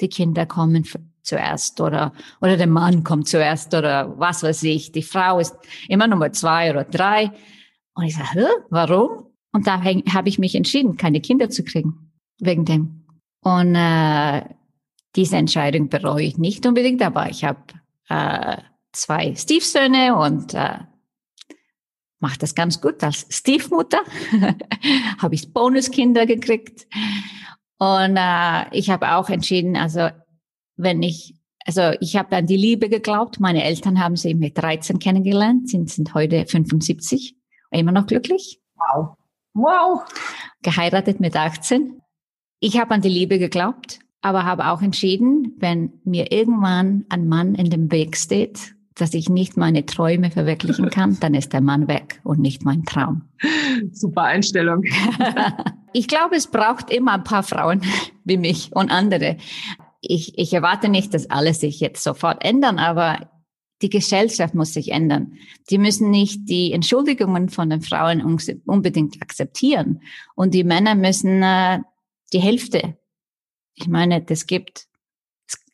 [0.00, 0.84] Die Kinder kommen
[1.22, 4.90] zuerst oder, oder der Mann kommt zuerst oder was weiß ich.
[4.90, 5.56] Die Frau ist
[5.88, 7.30] immer Nummer zwei oder drei.
[7.94, 9.26] Und ich sage, Hä, warum?
[9.52, 12.12] Und da habe ich mich entschieden, keine Kinder zu kriegen.
[12.40, 13.06] Wegen dem.
[13.42, 14.42] Und äh,
[15.16, 17.60] diese Entscheidung bereue ich nicht unbedingt, aber ich habe
[18.08, 18.58] äh,
[18.92, 20.78] zwei Stiefsöhne und äh,
[22.20, 24.00] mache das ganz gut als Stiefmutter.
[25.18, 26.86] habe ich Bonuskinder gekriegt.
[27.78, 30.08] Und äh, ich habe auch entschieden, also
[30.76, 33.40] wenn ich, also ich habe an die Liebe geglaubt.
[33.40, 37.36] Meine Eltern haben sie mit 13 kennengelernt, sind, sind heute 75,
[37.70, 38.60] immer noch glücklich.
[38.74, 39.16] Wow.
[39.54, 40.02] Wow.
[40.62, 42.00] Geheiratet mit 18.
[42.60, 47.54] Ich habe an die Liebe geglaubt aber habe auch entschieden, wenn mir irgendwann ein Mann
[47.54, 51.86] in dem Weg steht, dass ich nicht meine Träume verwirklichen kann, dann ist der Mann
[51.88, 53.22] weg und nicht mein Traum.
[53.92, 54.84] Super Einstellung.
[55.92, 57.82] ich glaube, es braucht immer ein paar Frauen
[58.24, 59.36] wie mich und andere.
[60.00, 63.30] Ich, ich erwarte nicht, dass alles sich jetzt sofort ändern, aber
[63.82, 65.34] die Gesellschaft muss sich ändern.
[65.70, 68.20] Die müssen nicht die Entschuldigungen von den Frauen
[68.66, 70.00] unbedingt akzeptieren.
[70.34, 71.80] Und die Männer müssen äh,
[72.32, 72.96] die Hälfte
[73.80, 74.86] ich meine, das gibt,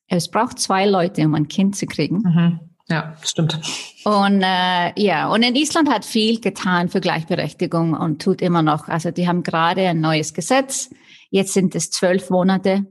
[0.09, 2.19] es, braucht zwei Leute, um ein Kind zu kriegen.
[2.19, 2.61] Mhm.
[2.89, 3.59] Ja, stimmt.
[4.05, 8.89] Und äh, ja, und in Island hat viel getan für Gleichberechtigung und tut immer noch.
[8.89, 10.91] Also die haben gerade ein neues Gesetz.
[11.31, 12.87] Jetzt sind es zwölf Monate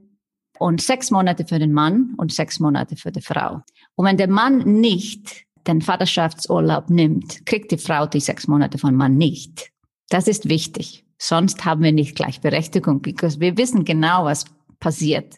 [0.58, 3.60] und sechs Monate für den Mann und sechs Monate für die Frau.
[3.94, 8.94] Und wenn der Mann nicht den Vaterschaftsurlaub nimmt, kriegt die Frau die sechs Monate vom
[8.96, 9.70] Mann nicht.
[10.08, 11.04] Das ist wichtig.
[11.18, 14.44] Sonst haben wir nicht Gleichberechtigung, because wir wissen genau, was
[14.84, 15.36] passiert.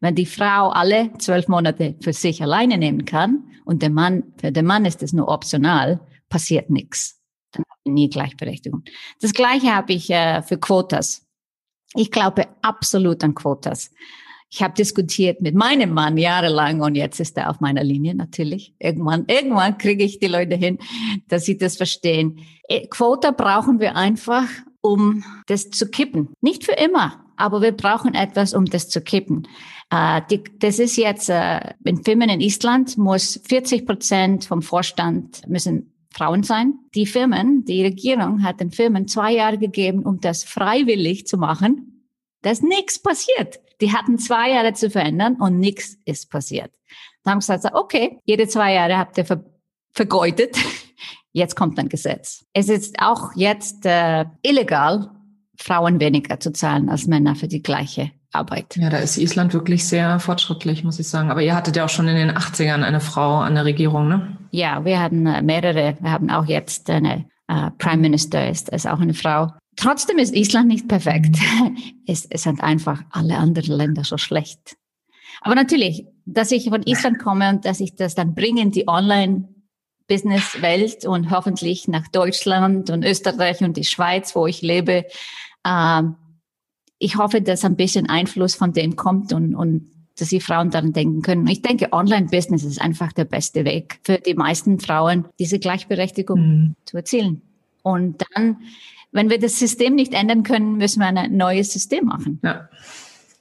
[0.00, 4.52] Wenn die Frau alle zwölf Monate für sich alleine nehmen kann und der Mann, für
[4.52, 7.20] den Mann ist es nur optional, passiert nichts.
[7.50, 8.84] Dann haben wir nie Gleichberechtigung.
[9.20, 11.26] Das Gleiche habe ich äh, für Quotas.
[11.96, 13.90] Ich glaube absolut an Quotas.
[14.48, 18.76] Ich habe diskutiert mit meinem Mann jahrelang und jetzt ist er auf meiner Linie natürlich.
[18.78, 20.78] Irgendwann, irgendwann kriege ich die Leute hin,
[21.26, 22.38] dass sie das verstehen.
[22.68, 24.46] Äh, Quota brauchen wir einfach,
[24.80, 26.28] um das zu kippen.
[26.40, 29.48] Nicht für immer, aber wir brauchen etwas, um das zu kippen.
[29.90, 35.46] Äh, die, das ist jetzt äh, in Firmen in Island muss 40 Prozent vom Vorstand
[35.48, 36.74] müssen Frauen sein.
[36.94, 42.08] Die Firmen, die Regierung hat den Firmen zwei Jahre gegeben, um das freiwillig zu machen.
[42.42, 43.60] Da ist nichts passiert.
[43.80, 46.70] Die hatten zwei Jahre zu verändern und nichts ist passiert.
[47.24, 49.44] Da haben gesagt, okay, jede zwei Jahre habt ihr ver
[49.92, 50.56] vergeudet.
[51.32, 52.44] Jetzt kommt ein Gesetz.
[52.52, 55.10] Es ist auch jetzt äh, illegal,
[55.56, 58.76] Frauen weniger zu zahlen als Männer für die gleiche Arbeit.
[58.76, 61.30] Ja, da ist Island wirklich sehr fortschrittlich, muss ich sagen.
[61.30, 64.36] Aber ihr hattet ja auch schon in den 80ern eine Frau an der Regierung, ne?
[64.50, 65.96] Ja, wir hatten äh, mehrere.
[66.00, 69.52] Wir haben auch jetzt eine äh, Prime Minister, ist, ist auch eine Frau.
[69.76, 71.36] Trotzdem ist Island nicht perfekt.
[72.06, 74.76] es, es sind einfach alle anderen Länder so schlecht.
[75.40, 78.88] Aber natürlich, dass ich von Island komme und dass ich das dann bringe in die
[78.88, 79.48] Online
[80.08, 85.06] Business-Welt und hoffentlich nach Deutschland und Österreich und die Schweiz, wo ich lebe,
[85.66, 86.16] ähm,
[86.98, 90.92] ich hoffe, dass ein bisschen Einfluss von dem kommt und, und dass die Frauen daran
[90.92, 91.46] denken können.
[91.48, 96.76] Ich denke, Online-Business ist einfach der beste Weg für die meisten Frauen, diese Gleichberechtigung mhm.
[96.84, 97.42] zu erzielen.
[97.82, 98.58] Und dann,
[99.12, 102.40] wenn wir das System nicht ändern können, müssen wir ein neues System machen.
[102.42, 102.68] Ja,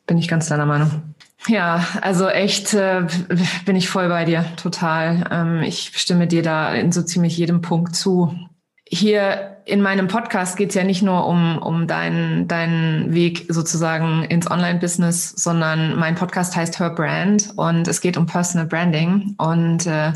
[0.07, 1.12] bin ich ganz deiner Meinung.
[1.47, 3.05] Ja, also echt äh,
[3.65, 5.27] bin ich voll bei dir, total.
[5.29, 8.33] Ähm, ich stimme dir da in so ziemlich jedem Punkt zu.
[8.87, 14.23] Hier in meinem Podcast geht es ja nicht nur um, um deinen, deinen Weg sozusagen
[14.23, 19.35] ins Online-Business, sondern mein Podcast heißt Her Brand und es geht um Personal Branding.
[19.37, 20.13] Und äh,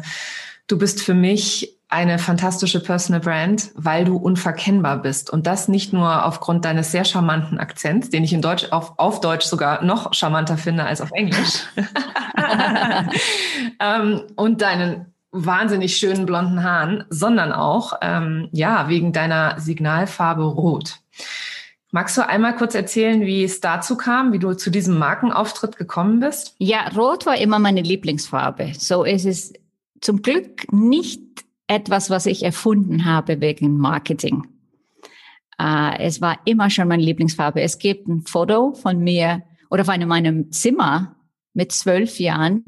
[0.67, 5.30] du bist für mich eine fantastische Personal Brand, weil du unverkennbar bist.
[5.30, 9.21] Und das nicht nur aufgrund deines sehr charmanten Akzents, den ich in Deutsch auf, auf
[9.21, 11.63] Deutsch sogar noch charmanter finde als auf Englisch.
[13.80, 20.95] ähm, und deinen wahnsinnig schönen blonden Haaren, sondern auch, ähm, ja, wegen deiner Signalfarbe Rot.
[21.91, 26.19] Magst du einmal kurz erzählen, wie es dazu kam, wie du zu diesem Markenauftritt gekommen
[26.19, 26.54] bist?
[26.58, 28.73] Ja, Rot war immer meine Lieblingsfarbe.
[28.78, 29.54] So ist es
[30.02, 34.47] zum Glück nicht etwas, was ich erfunden habe wegen Marketing.
[35.60, 37.62] Äh, es war immer schon meine Lieblingsfarbe.
[37.62, 41.15] Es gibt ein Foto von mir oder von meinem Zimmer
[41.53, 42.63] mit zwölf Jahren.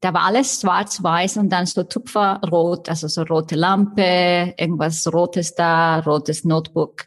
[0.00, 6.00] Da war alles schwarz-weiß und dann so Tupferrot, also so rote Lampe, irgendwas Rotes da,
[6.00, 7.06] rotes Notebook.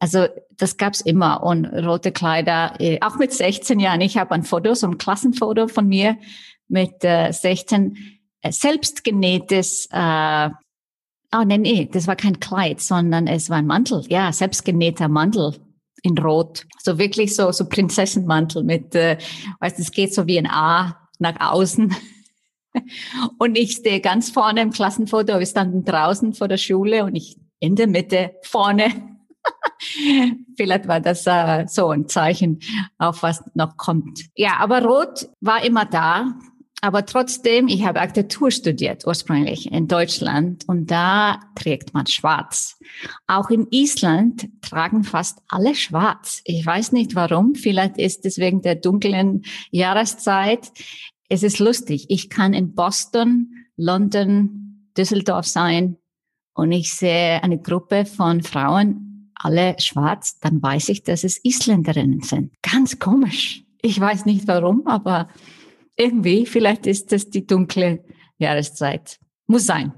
[0.00, 4.00] Also das gab's immer und rote Kleider, äh, auch mit 16 Jahren.
[4.00, 6.18] Ich habe ein Foto, so ein Klassenfoto von mir
[6.66, 7.98] mit äh, 16 äh,
[8.50, 10.50] selbstgenähtes, äh,
[11.34, 15.54] oh nee, nee, das war kein Kleid, sondern es war ein Mantel, ja, selbstgenähter Mantel
[16.02, 16.66] in Rot.
[16.78, 19.18] So wirklich so, so Prinzessenmantel mit, äh,
[19.60, 21.94] weißt es geht so wie ein A nach außen.
[23.38, 27.36] Und ich stehe ganz vorne im Klassenfoto, wir standen draußen vor der Schule und ich
[27.60, 28.90] in der Mitte vorne.
[30.56, 32.60] Vielleicht war das äh, so ein Zeichen,
[32.98, 34.24] auf was noch kommt.
[34.36, 36.32] Ja, aber Rot war immer da.
[36.84, 42.76] Aber trotzdem, ich habe Architektur studiert ursprünglich in Deutschland und da trägt man schwarz.
[43.28, 46.42] Auch in Island tragen fast alle schwarz.
[46.44, 47.54] Ich weiß nicht warum.
[47.54, 50.72] Vielleicht ist es wegen der dunklen Jahreszeit.
[51.28, 52.06] Es ist lustig.
[52.08, 55.98] Ich kann in Boston, London, Düsseldorf sein
[56.52, 62.22] und ich sehe eine Gruppe von Frauen, alle schwarz, dann weiß ich, dass es Isländerinnen
[62.22, 62.52] sind.
[62.60, 63.64] Ganz komisch.
[63.82, 65.28] Ich weiß nicht warum, aber
[66.02, 68.04] irgendwie, vielleicht ist das die dunkle
[68.38, 69.18] Jahreszeit.
[69.46, 69.92] Muss sein.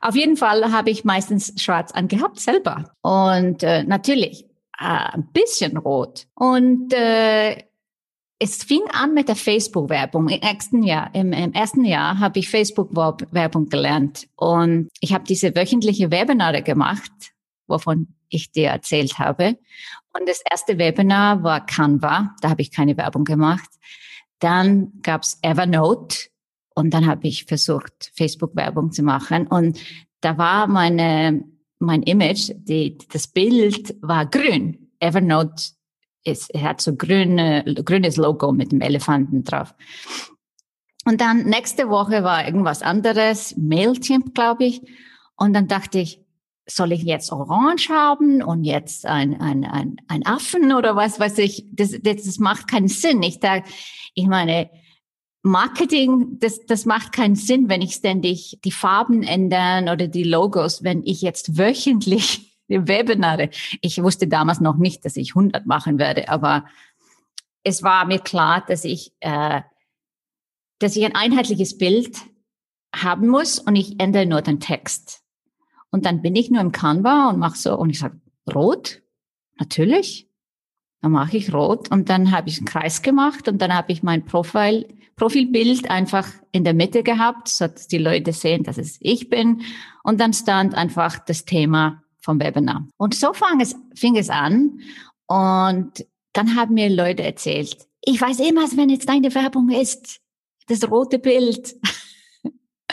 [0.00, 2.92] Auf jeden Fall habe ich meistens schwarz angehabt selber.
[3.02, 4.44] Und äh, natürlich
[4.78, 6.26] äh, ein bisschen rot.
[6.34, 7.56] Und äh,
[8.38, 10.28] es fing an mit der Facebook-Werbung.
[10.28, 14.28] Im ersten Jahr, im, im ersten Jahr habe ich Facebook-Werbung gelernt.
[14.36, 17.10] Und ich habe diese wöchentliche Webinare gemacht,
[17.66, 19.58] wovon ich dir erzählt habe.
[20.12, 22.34] Und das erste Webinar war Canva.
[22.40, 23.68] Da habe ich keine Werbung gemacht.
[24.38, 26.28] Dann gab's Evernote
[26.74, 29.46] und dann habe ich versucht, Facebook-Werbung zu machen.
[29.46, 29.78] Und
[30.20, 31.44] da war meine,
[31.78, 34.90] mein Image, die, das Bild war grün.
[35.00, 35.62] Evernote
[36.24, 39.74] ist, hat so grüne, grünes Logo mit dem Elefanten drauf.
[41.04, 44.82] Und dann nächste Woche war irgendwas anderes, Mailchimp, glaube ich.
[45.36, 46.20] Und dann dachte ich,
[46.68, 51.38] soll ich jetzt Orange haben und jetzt ein, ein, ein, ein Affen oder was weiß
[51.38, 51.64] ich?
[51.72, 53.22] Das, das, das macht keinen Sinn.
[53.22, 53.68] Ich dachte,
[54.16, 54.70] ich meine,
[55.42, 60.82] Marketing, das, das macht keinen Sinn, wenn ich ständig die Farben ändern oder die Logos,
[60.82, 63.50] wenn ich jetzt wöchentlich Webinare,
[63.80, 66.64] ich wusste damals noch nicht, dass ich 100 machen werde, aber
[67.62, 69.60] es war mir klar, dass ich, äh,
[70.80, 72.16] dass ich ein einheitliches Bild
[72.94, 75.22] haben muss und ich ändere nur den Text.
[75.90, 78.20] Und dann bin ich nur im Canva und mache so und ich sage,
[78.52, 79.02] rot?
[79.58, 80.25] Natürlich.
[81.02, 84.02] Dann mache ich rot und dann habe ich einen Kreis gemacht und dann habe ich
[84.02, 88.98] mein Profil, Profilbild einfach in der Mitte gehabt, so dass die Leute sehen, dass es
[89.00, 89.62] ich bin.
[90.02, 92.86] Und dann stand einfach das Thema vom Webinar.
[92.96, 94.80] Und so fang es, fing es an.
[95.26, 100.20] Und dann haben mir Leute erzählt, ich weiß immer, wenn jetzt deine Werbung ist,
[100.68, 101.74] das rote Bild.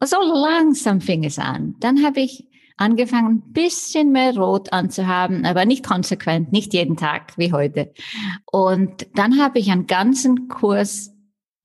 [0.00, 1.74] Und so langsam fing es an.
[1.80, 2.47] Dann habe ich
[2.78, 7.92] angefangen, ein bisschen mehr Rot anzuhaben, aber nicht konsequent, nicht jeden Tag wie heute.
[8.50, 11.12] Und dann habe ich einen ganzen Kurs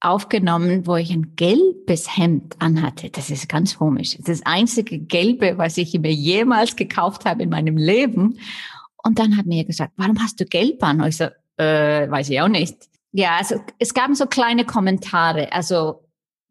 [0.00, 3.08] aufgenommen, wo ich ein gelbes Hemd anhatte.
[3.10, 4.18] Das ist ganz komisch.
[4.20, 8.38] Das, einzige gelbe, was ich mir jemals gekauft habe in meinem Leben.
[9.02, 11.00] Und dann hat mir gesagt, warum hast du gelb an?
[11.00, 11.24] Und ich so,
[11.56, 12.76] äh, weiß ich auch nicht.
[13.12, 15.52] Ja, also es gab so kleine Kommentare.
[15.52, 16.04] Also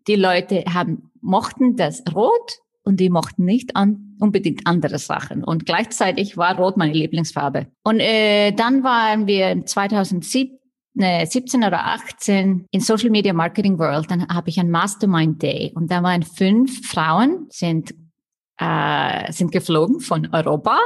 [0.08, 5.44] die Leute haben, mochten das Rot und die mochten nicht an, unbedingt andere Sachen.
[5.44, 7.68] Und gleichzeitig war Rot meine Lieblingsfarbe.
[7.84, 10.60] Und äh, dann waren wir 2017
[10.96, 15.90] 17 oder 18 in Social Media Marketing World, dann habe ich ein Mastermind Day und
[15.90, 17.96] da waren fünf Frauen, sind,
[18.60, 20.78] äh, sind geflogen von Europa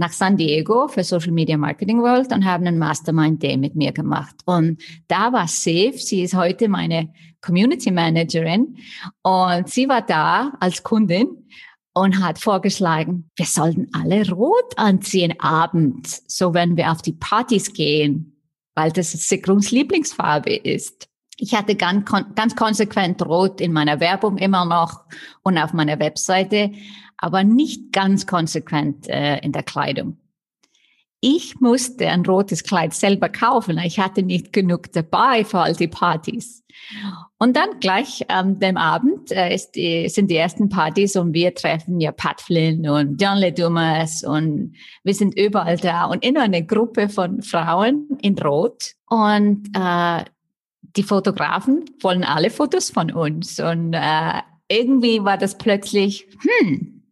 [0.00, 3.92] nach San Diego für Social Media Marketing World und haben einen Mastermind Day mit mir
[3.92, 4.34] gemacht.
[4.46, 8.78] Und da war Safe, sie ist heute meine Community Managerin
[9.22, 11.46] und sie war da als Kundin
[11.92, 17.74] und hat vorgeschlagen, wir sollten alle rot anziehen abends, so wenn wir auf die Partys
[17.74, 18.40] gehen,
[18.74, 21.09] weil das Sigrums Lieblingsfarbe ist.
[21.40, 25.04] Ich hatte ganz, ganz konsequent rot in meiner Werbung immer noch
[25.42, 26.72] und auf meiner Webseite,
[27.16, 30.18] aber nicht ganz konsequent äh, in der Kleidung.
[31.22, 33.78] Ich musste ein rotes Kleid selber kaufen.
[33.78, 36.62] Ich hatte nicht genug dabei für all die Partys.
[37.38, 41.54] Und dann gleich am ähm, dem Abend äh, die, sind die ersten Partys und wir
[41.54, 44.74] treffen ja Pat Flynn und John Le Dumas und
[45.04, 50.24] wir sind überall da und in einer Gruppe von Frauen in Rot und äh,
[50.96, 57.02] die Fotografen wollen alle Fotos von uns und äh, irgendwie war das plötzlich, hm,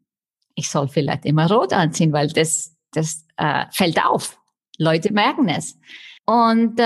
[0.55, 4.39] ich soll vielleicht immer rot anziehen, weil das, das äh, fällt auf.
[4.79, 5.79] Leute merken es.
[6.24, 6.83] Und äh,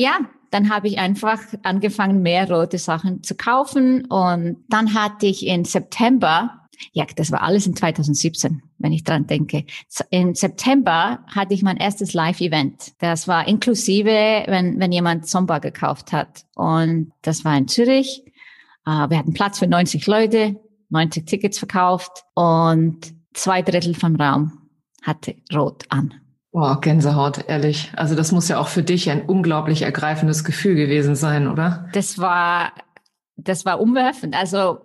[0.00, 0.20] ja,
[0.50, 4.06] dann habe ich einfach angefangen, mehr rote Sachen zu kaufen.
[4.06, 9.26] Und dann hatte ich in September, ja, das war alles in 2017, wenn ich dran
[9.26, 9.64] denke.
[10.10, 12.92] In September hatte ich mein erstes Live-Event.
[12.98, 16.44] Das war inklusive, wenn, wenn jemand Zomba gekauft hat.
[16.54, 18.24] Und das war in Zürich.
[18.86, 20.56] Äh, wir hatten Platz für 90 Leute.
[20.90, 24.68] 90 Tickets verkauft und zwei Drittel vom Raum
[25.02, 26.14] hatte rot an.
[26.50, 27.92] Boah, Gänsehaut, ehrlich.
[27.94, 31.88] Also das muss ja auch für dich ein unglaublich ergreifendes Gefühl gewesen sein, oder?
[31.92, 32.72] Das war,
[33.36, 34.34] das war umwerfend.
[34.34, 34.78] Also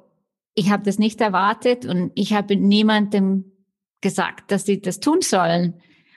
[0.55, 3.52] ich habe das nicht erwartet und ich habe niemandem
[4.03, 5.73] gesagt, dass sie das tun sollen.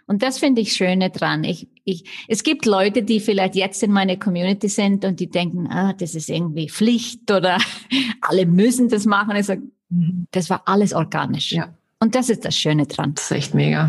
[0.07, 1.43] Und das finde ich schöne dran.
[1.43, 5.67] Ich, ich, es gibt Leute, die vielleicht jetzt in meiner Community sind und die denken,
[5.69, 7.59] ah, das ist irgendwie Pflicht oder
[8.21, 9.37] alle müssen das machen.
[9.37, 10.27] Ich sage, mhm.
[10.31, 11.53] das war alles organisch.
[11.53, 11.75] Ja.
[11.99, 13.15] Und das ist das Schöne dran.
[13.15, 13.89] Das ist echt mega.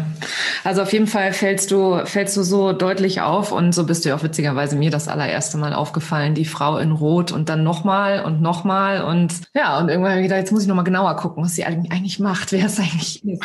[0.64, 4.10] Also auf jeden Fall fällst du, fällst du so deutlich auf und so bist du
[4.10, 8.24] ja auch witzigerweise mir das allererste Mal aufgefallen, die Frau in Rot und dann nochmal
[8.24, 11.44] und nochmal und ja, und irgendwann habe ich gedacht, jetzt muss ich nochmal genauer gucken,
[11.44, 13.44] was sie eigentlich macht, wer es eigentlich ist.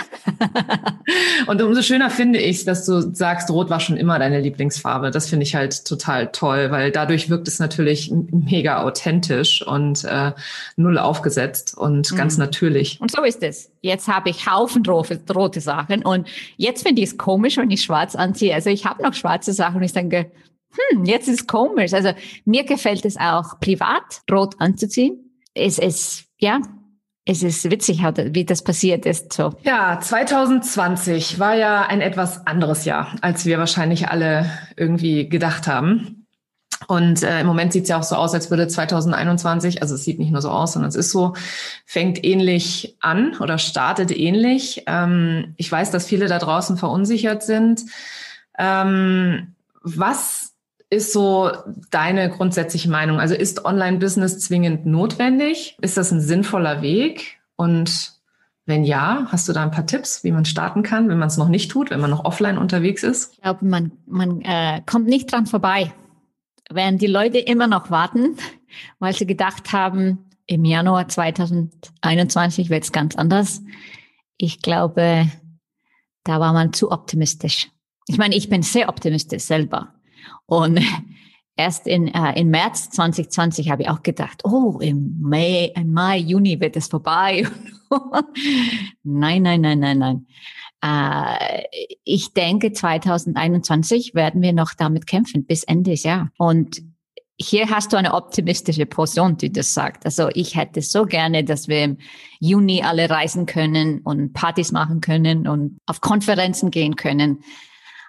[1.48, 5.10] und umso schöner finde ich, dass du sagst, Rot war schon immer deine Lieblingsfarbe.
[5.10, 10.30] Das finde ich halt total toll, weil dadurch wirkt es natürlich mega authentisch und äh,
[10.76, 12.16] null aufgesetzt und mhm.
[12.16, 13.00] ganz natürlich.
[13.00, 13.72] Und so ist es.
[13.80, 18.14] Jetzt habe ich Haufen rote, Sachen und jetzt finde ich es komisch, wenn ich schwarz
[18.14, 18.54] anziehe.
[18.54, 20.30] Also ich habe noch schwarze Sachen und ich denke,
[20.90, 21.92] hm, jetzt ist komisch.
[21.92, 22.12] Also
[22.44, 25.38] mir gefällt es auch privat, rot anzuziehen.
[25.54, 26.60] Es ist, ja,
[27.24, 29.32] es ist witzig, wie das passiert ist.
[29.32, 29.54] So.
[29.62, 36.21] Ja, 2020 war ja ein etwas anderes Jahr, als wir wahrscheinlich alle irgendwie gedacht haben.
[36.92, 40.04] Und äh, im Moment sieht es ja auch so aus, als würde 2021, also es
[40.04, 41.32] sieht nicht nur so aus, sondern es ist so,
[41.86, 44.82] fängt ähnlich an oder startet ähnlich.
[44.86, 47.80] Ähm, ich weiß, dass viele da draußen verunsichert sind.
[48.58, 50.52] Ähm, was
[50.90, 51.50] ist so
[51.90, 53.20] deine grundsätzliche Meinung?
[53.20, 55.78] Also ist Online-Business zwingend notwendig?
[55.80, 57.38] Ist das ein sinnvoller Weg?
[57.56, 58.12] Und
[58.66, 61.38] wenn ja, hast du da ein paar Tipps, wie man starten kann, wenn man es
[61.38, 63.32] noch nicht tut, wenn man noch offline unterwegs ist?
[63.32, 65.90] Ich glaube, man, man äh, kommt nicht dran vorbei
[66.70, 68.36] werden die Leute immer noch warten,
[68.98, 73.62] weil sie gedacht haben, im Januar 2021 wird es ganz anders.
[74.36, 75.30] Ich glaube,
[76.24, 77.70] da war man zu optimistisch.
[78.06, 79.94] Ich meine, ich bin sehr optimistisch selber.
[80.46, 80.80] Und
[81.56, 86.18] erst in, äh, in März 2020 habe ich auch gedacht, oh, im Mai, im Mai,
[86.18, 87.46] Juni wird es vorbei.
[89.02, 90.26] nein, nein, nein, nein, nein.
[90.84, 91.64] Äh,
[92.04, 96.28] ich denke, 2021 werden wir noch damit kämpfen bis Ende des Jahres.
[96.38, 96.82] Und
[97.38, 100.04] hier hast du eine optimistische Person, die das sagt.
[100.04, 101.98] Also ich hätte so gerne, dass wir im
[102.40, 107.42] Juni alle reisen können und Partys machen können und auf Konferenzen gehen können.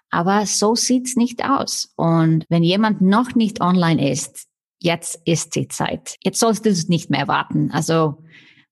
[0.10, 1.92] Aber so sieht's nicht aus.
[1.96, 4.48] Und wenn jemand noch nicht online ist,
[4.80, 6.18] jetzt ist die Zeit.
[6.24, 7.72] Jetzt sollst du es nicht mehr warten.
[7.72, 8.24] Also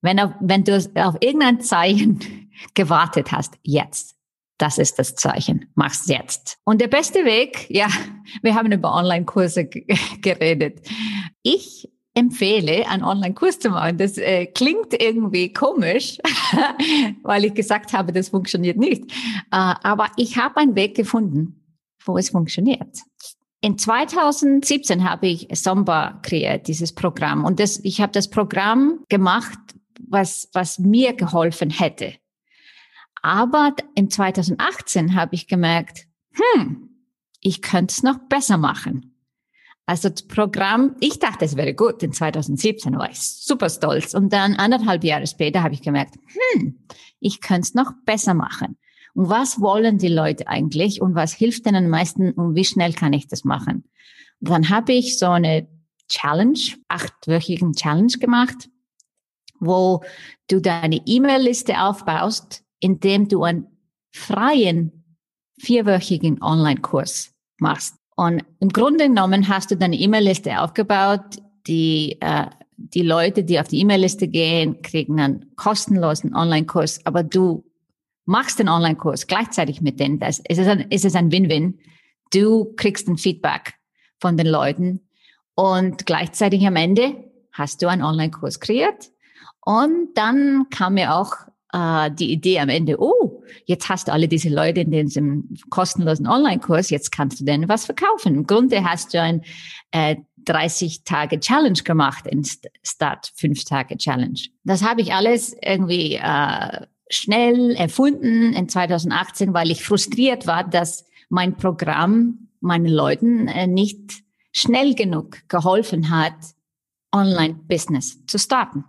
[0.01, 2.19] wenn, wenn du auf irgendein Zeichen
[2.73, 4.15] gewartet hast, jetzt.
[4.57, 5.71] Das ist das Zeichen.
[5.73, 6.59] Mach's jetzt.
[6.65, 7.87] Und der beste Weg, ja,
[8.43, 9.65] wir haben über Online-Kurse
[10.21, 10.87] geredet.
[11.41, 13.97] Ich empfehle, einen Online-Kurs zu machen.
[13.97, 16.19] Das äh, klingt irgendwie komisch,
[17.23, 19.11] weil ich gesagt habe, das funktioniert nicht.
[19.51, 21.63] Äh, aber ich habe einen Weg gefunden,
[22.05, 22.99] wo es funktioniert.
[23.61, 27.45] In 2017 habe ich Somba kreiert, dieses Programm.
[27.45, 29.59] Und das, ich habe das Programm gemacht,
[30.07, 32.13] was, was mir geholfen hätte.
[33.21, 36.89] Aber in 2018 habe ich gemerkt, hm,
[37.39, 39.11] ich könnte es noch besser machen.
[39.85, 42.01] Also das Programm, ich dachte, es wäre gut.
[42.03, 44.13] In 2017 war ich super stolz.
[44.13, 46.15] Und dann anderthalb Jahre später habe ich gemerkt,
[46.53, 46.79] hm,
[47.19, 48.77] ich könnte es noch besser machen.
[49.13, 52.93] Und was wollen die Leute eigentlich und was hilft denen am meisten und wie schnell
[52.93, 53.83] kann ich das machen?
[54.39, 55.67] Und dann habe ich so eine
[56.07, 58.69] Challenge, achtwöchigen Challenge gemacht,
[59.59, 60.03] wo
[60.49, 63.67] du deine E-Mail-Liste aufbaust, indem du einen
[64.11, 65.05] freien
[65.57, 67.95] vierwöchigen Online-Kurs machst.
[68.15, 71.37] Und im Grunde genommen hast du deine E-Mail-Liste aufgebaut.
[71.67, 77.63] Die, äh, die Leute, die auf die E-Mail-Liste gehen, kriegen einen kostenlosen Online-Kurs, aber du
[78.25, 80.19] machst den Online-Kurs gleichzeitig mit denen.
[80.19, 81.79] Das, ist, es ein, ist es ein Win-Win.
[82.33, 83.75] Du kriegst ein Feedback
[84.19, 85.01] von den Leuten
[85.55, 89.11] und gleichzeitig am Ende hast du einen Online-Kurs kreiert.
[89.63, 91.33] Und dann kam mir auch
[91.73, 96.27] äh, die Idee am Ende, oh, jetzt hast du alle diese Leute in diesem kostenlosen
[96.27, 98.35] Online-Kurs, jetzt kannst du denen was verkaufen.
[98.35, 99.41] Im Grunde hast du ein
[99.91, 102.43] äh, 30-Tage-Challenge gemacht in
[102.83, 104.39] Start 5-Tage-Challenge.
[104.63, 111.05] Das habe ich alles irgendwie äh, schnell erfunden in 2018, weil ich frustriert war, dass
[111.29, 116.35] mein Programm meinen Leuten äh, nicht schnell genug geholfen hat,
[117.13, 118.85] Online-Business zu starten.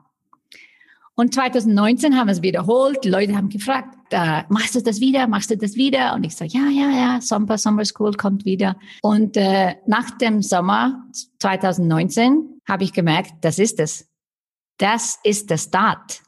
[1.23, 3.05] Und 2019 haben wir es wiederholt.
[3.05, 5.29] Die Leute haben gefragt, äh, machst du das wieder?
[5.29, 6.15] Machst du das wieder?
[6.15, 8.75] Und ich sage, ja, ja, ja, Summer, Summer School kommt wieder.
[9.03, 11.05] Und äh, nach dem Sommer
[11.39, 14.11] 2019 habe ich gemerkt, das ist es.
[14.79, 16.23] Das ist der Start.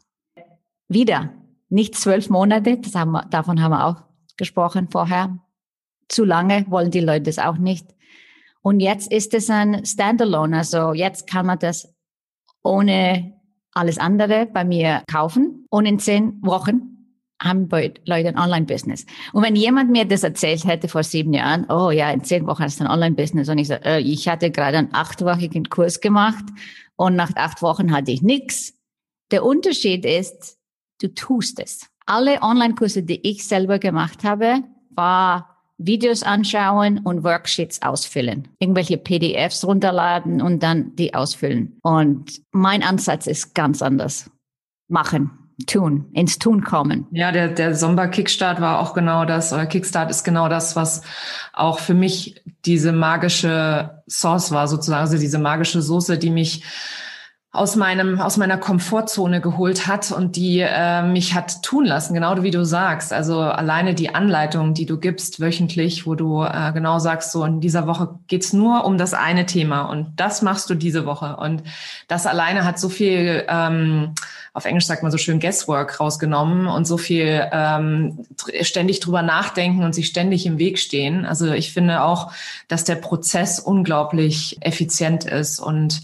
[0.86, 1.34] Wieder.
[1.70, 4.00] Nicht zwölf Monate, das haben wir, davon haben wir auch
[4.36, 5.40] gesprochen vorher.
[6.08, 7.88] Zu lange wollen die Leute das auch nicht.
[8.62, 10.58] Und jetzt ist es ein Standalone.
[10.58, 11.92] Also jetzt kann man das
[12.62, 13.34] ohne
[13.74, 16.94] alles andere bei mir kaufen und in zehn Wochen
[17.42, 19.06] haben Leute ein Online-Business.
[19.32, 22.62] Und wenn jemand mir das erzählt hätte vor sieben Jahren, oh ja, in zehn Wochen
[22.62, 26.44] hast du ein Online-Business und ich so, äh, ich hatte gerade einen achtwöchigen Kurs gemacht
[26.96, 28.74] und nach acht Wochen hatte ich nichts.
[29.30, 30.58] Der Unterschied ist,
[31.00, 31.86] du tust es.
[32.06, 38.48] Alle Online-Kurse, die ich selber gemacht habe, war Videos anschauen und Worksheets ausfüllen.
[38.58, 41.78] Irgendwelche PDFs runterladen und dann die ausfüllen.
[41.82, 44.30] Und mein Ansatz ist ganz anders.
[44.88, 45.30] Machen,
[45.66, 47.06] tun, ins Tun kommen.
[47.10, 51.02] Ja, der, der Sommer Kickstart war auch genau das, oder Kickstart ist genau das, was
[51.52, 56.64] auch für mich diese magische Sauce war, sozusagen, also diese magische Soße, die mich
[57.54, 62.42] aus meinem aus meiner Komfortzone geholt hat und die äh, mich hat tun lassen, genau
[62.42, 63.12] wie du sagst.
[63.12, 67.60] Also alleine die Anleitung, die du gibst wöchentlich, wo du äh, genau sagst, so in
[67.60, 71.62] dieser Woche geht's nur um das eine Thema und das machst du diese Woche und
[72.08, 74.14] das alleine hat so viel ähm,
[74.52, 78.24] auf Englisch sagt man so schön Guesswork rausgenommen und so viel ähm,
[78.62, 81.26] ständig drüber nachdenken und sich ständig im Weg stehen.
[81.26, 82.32] Also ich finde auch,
[82.68, 86.02] dass der Prozess unglaublich effizient ist und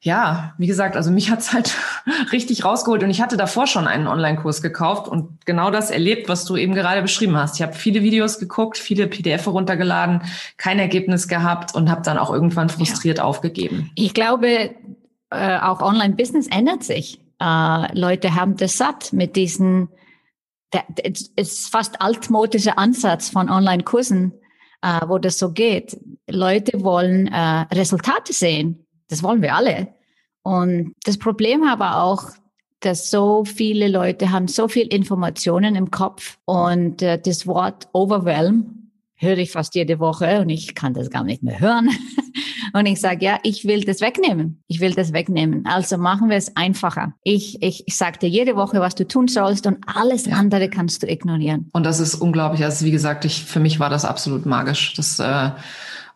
[0.00, 1.76] ja, wie gesagt, also mich hat's halt
[2.32, 6.44] richtig rausgeholt und ich hatte davor schon einen Online-Kurs gekauft und genau das erlebt, was
[6.44, 7.56] du eben gerade beschrieben hast.
[7.56, 10.22] Ich habe viele Videos geguckt, viele PDF runtergeladen,
[10.56, 13.24] kein Ergebnis gehabt und habe dann auch irgendwann frustriert ja.
[13.24, 13.90] aufgegeben.
[13.96, 14.70] Ich glaube,
[15.30, 17.20] äh, auch Online-Business ändert sich.
[17.40, 19.88] Äh, Leute haben das satt mit diesen,
[21.02, 24.32] es ist fast altmodischer Ansatz von Online-Kursen,
[24.80, 25.98] äh, wo das so geht.
[26.30, 29.88] Leute wollen äh, Resultate sehen das wollen wir alle.
[30.42, 32.24] Und das Problem aber auch,
[32.80, 38.78] dass so viele Leute haben so viel Informationen im Kopf und äh, das Wort overwhelm
[39.18, 41.90] höre ich fast jede Woche und ich kann das gar nicht mehr hören.
[42.72, 44.62] und ich sage, ja, ich will das wegnehmen.
[44.68, 45.66] Ich will das wegnehmen.
[45.66, 47.14] Also machen wir es einfacher.
[47.24, 50.36] Ich, ich, ich sage dir jede Woche, was du tun sollst und alles ja.
[50.36, 51.68] andere kannst du ignorieren.
[51.72, 52.62] Und das ist unglaublich.
[52.62, 54.94] Also wie gesagt, ich, für mich war das absolut magisch.
[54.94, 55.50] Das äh,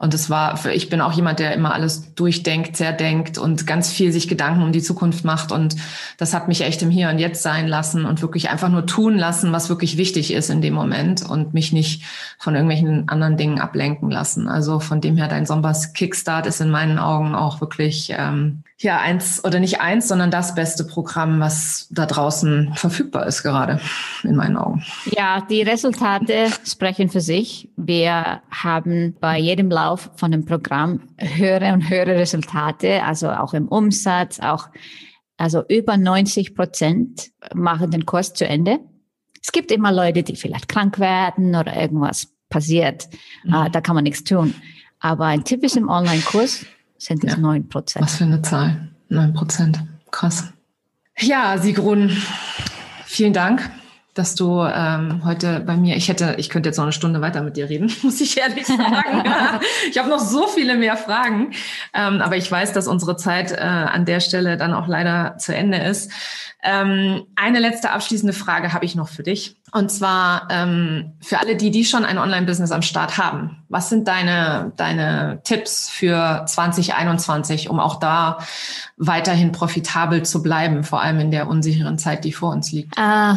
[0.03, 3.93] und es war, ich bin auch jemand, der immer alles durchdenkt, sehr denkt und ganz
[3.93, 5.53] viel sich Gedanken um die Zukunft macht.
[5.53, 5.77] Und
[6.19, 9.17] das hat mich echt im Hier und Jetzt sein lassen und wirklich einfach nur tun
[9.17, 12.03] lassen, was wirklich wichtig ist in dem Moment und mich nicht
[12.37, 14.49] von irgendwelchen anderen Dingen ablenken lassen.
[14.49, 18.99] Also von dem her, dein Sombers Kickstart ist in meinen Augen auch wirklich ähm, ja
[18.99, 23.81] eins oder nicht eins, sondern das beste Programm, was da draußen verfügbar ist gerade
[24.23, 24.85] in meinen Augen.
[25.07, 27.71] Ja, die Resultate sprechen für sich.
[27.77, 33.69] Wir haben bei jedem Lauf von dem Programm höhere und höhere Resultate, also auch im
[33.69, 34.69] Umsatz, auch
[35.37, 38.79] also über 90 Prozent machen den Kurs zu Ende.
[39.43, 43.09] Es gibt immer Leute, die vielleicht krank werden oder irgendwas passiert.
[43.45, 43.55] Mhm.
[43.55, 44.55] Uh, da kann man nichts tun.
[45.01, 46.65] Aber ein Tipp ist im Online-Kurs,
[47.05, 47.69] sind es neun ja.
[47.69, 48.05] Prozent.
[48.05, 48.89] Was für eine Zahl?
[49.09, 49.83] Neun Prozent.
[50.11, 50.53] Krass.
[51.19, 52.11] Ja, Sigrun,
[53.05, 53.71] vielen Dank
[54.15, 57.43] dass du ähm, heute bei mir, ich hätte, ich könnte jetzt noch eine Stunde weiter
[57.43, 59.25] mit dir reden, muss ich ehrlich sagen.
[59.91, 61.53] ich habe noch so viele mehr Fragen,
[61.95, 65.55] ähm, aber ich weiß, dass unsere Zeit äh, an der Stelle dann auch leider zu
[65.55, 66.13] Ende ist.
[66.65, 69.57] Ähm, eine letzte abschließende Frage habe ich noch für dich.
[69.73, 73.65] Und zwar ähm, für alle die, die schon ein Online-Business am Start haben.
[73.69, 78.39] Was sind deine, deine Tipps für 2021, um auch da
[78.97, 82.97] weiterhin profitabel zu bleiben, vor allem in der unsicheren Zeit, die vor uns liegt?
[82.97, 83.35] Uh,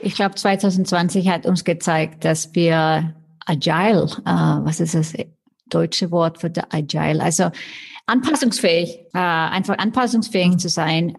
[0.00, 3.14] ich glaube, 2020 hat uns gezeigt, dass wir
[3.46, 5.14] agile, uh, was ist das
[5.66, 7.50] deutsche Wort für agile, also
[8.06, 10.58] anpassungsfähig, uh, einfach anpassungsfähig mhm.
[10.58, 11.14] zu sein.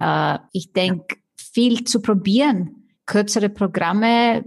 [0.51, 4.43] ich denke, viel zu probieren, kürzere Programme,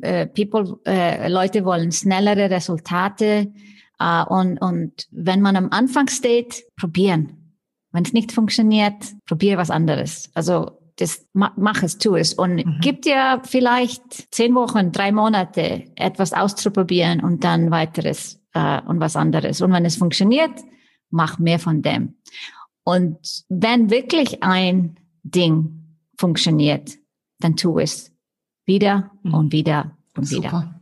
[0.00, 3.52] äh, People, äh, Leute wollen schnellere Resultate
[3.98, 7.54] äh, und, und wenn man am Anfang steht, probieren.
[7.92, 8.94] Wenn es nicht funktioniert,
[9.26, 10.30] probiere was anderes.
[10.34, 12.78] Also das mach es, tu es und mhm.
[12.80, 19.16] gib dir vielleicht zehn Wochen, drei Monate etwas auszuprobieren und dann weiteres äh, und was
[19.16, 19.60] anderes.
[19.60, 20.52] Und wenn es funktioniert,
[21.10, 22.14] mach mehr von dem.
[22.84, 26.92] Und wenn wirklich ein Ding funktioniert,
[27.40, 28.12] dann tu es
[28.64, 29.34] wieder mhm.
[29.34, 30.46] und wieder und Super.
[30.46, 30.80] wieder.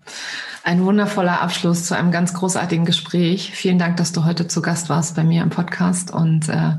[0.64, 3.50] Ein wundervoller Abschluss zu einem ganz großartigen Gespräch.
[3.52, 6.12] Vielen Dank, dass du heute zu Gast warst bei mir im Podcast.
[6.12, 6.76] Und äh,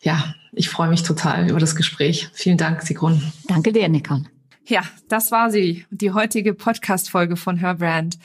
[0.00, 2.30] ja, ich freue mich total über das Gespräch.
[2.32, 3.22] Vielen Dank, Sigrun.
[3.48, 4.24] Danke dir, Nicole.
[4.66, 8.18] Ja, das war sie, die heutige Podcast-Folge von Herbrand.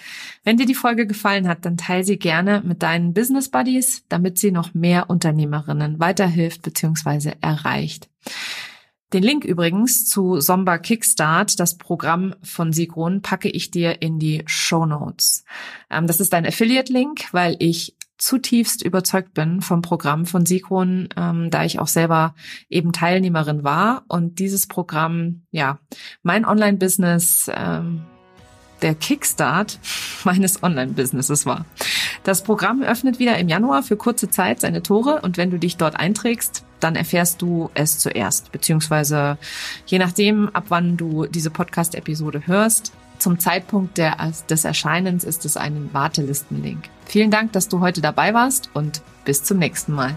[0.46, 4.38] Wenn dir die Folge gefallen hat, dann teile sie gerne mit deinen Business Buddies, damit
[4.38, 7.34] sie noch mehr Unternehmerinnen weiterhilft bzw.
[7.42, 8.10] erreicht.
[9.12, 14.44] Den Link übrigens zu Somba Kickstart, das Programm von Sigrun, packe ich dir in die
[14.46, 15.44] Show Notes.
[15.90, 21.50] Ähm, das ist ein Affiliate-Link, weil ich zutiefst überzeugt bin vom Programm von Sigrun, ähm,
[21.50, 22.36] da ich auch selber
[22.70, 24.04] eben Teilnehmerin war.
[24.08, 25.80] Und dieses Programm, ja,
[26.22, 28.02] mein Online-Business, ähm,
[28.82, 29.80] der Kickstart
[30.24, 31.66] meines Online-Businesses war.
[32.24, 35.22] Das Programm öffnet wieder im Januar für kurze Zeit seine Tore.
[35.22, 39.38] Und wenn du dich dort einträgst, dann erfährst du es zuerst, beziehungsweise
[39.86, 44.18] je nachdem, ab wann du diese Podcast-Episode hörst, zum Zeitpunkt der,
[44.50, 46.90] des Erscheinens ist es ein Wartelistenlink.
[47.06, 50.16] Vielen Dank, dass du heute dabei warst und bis zum nächsten Mal.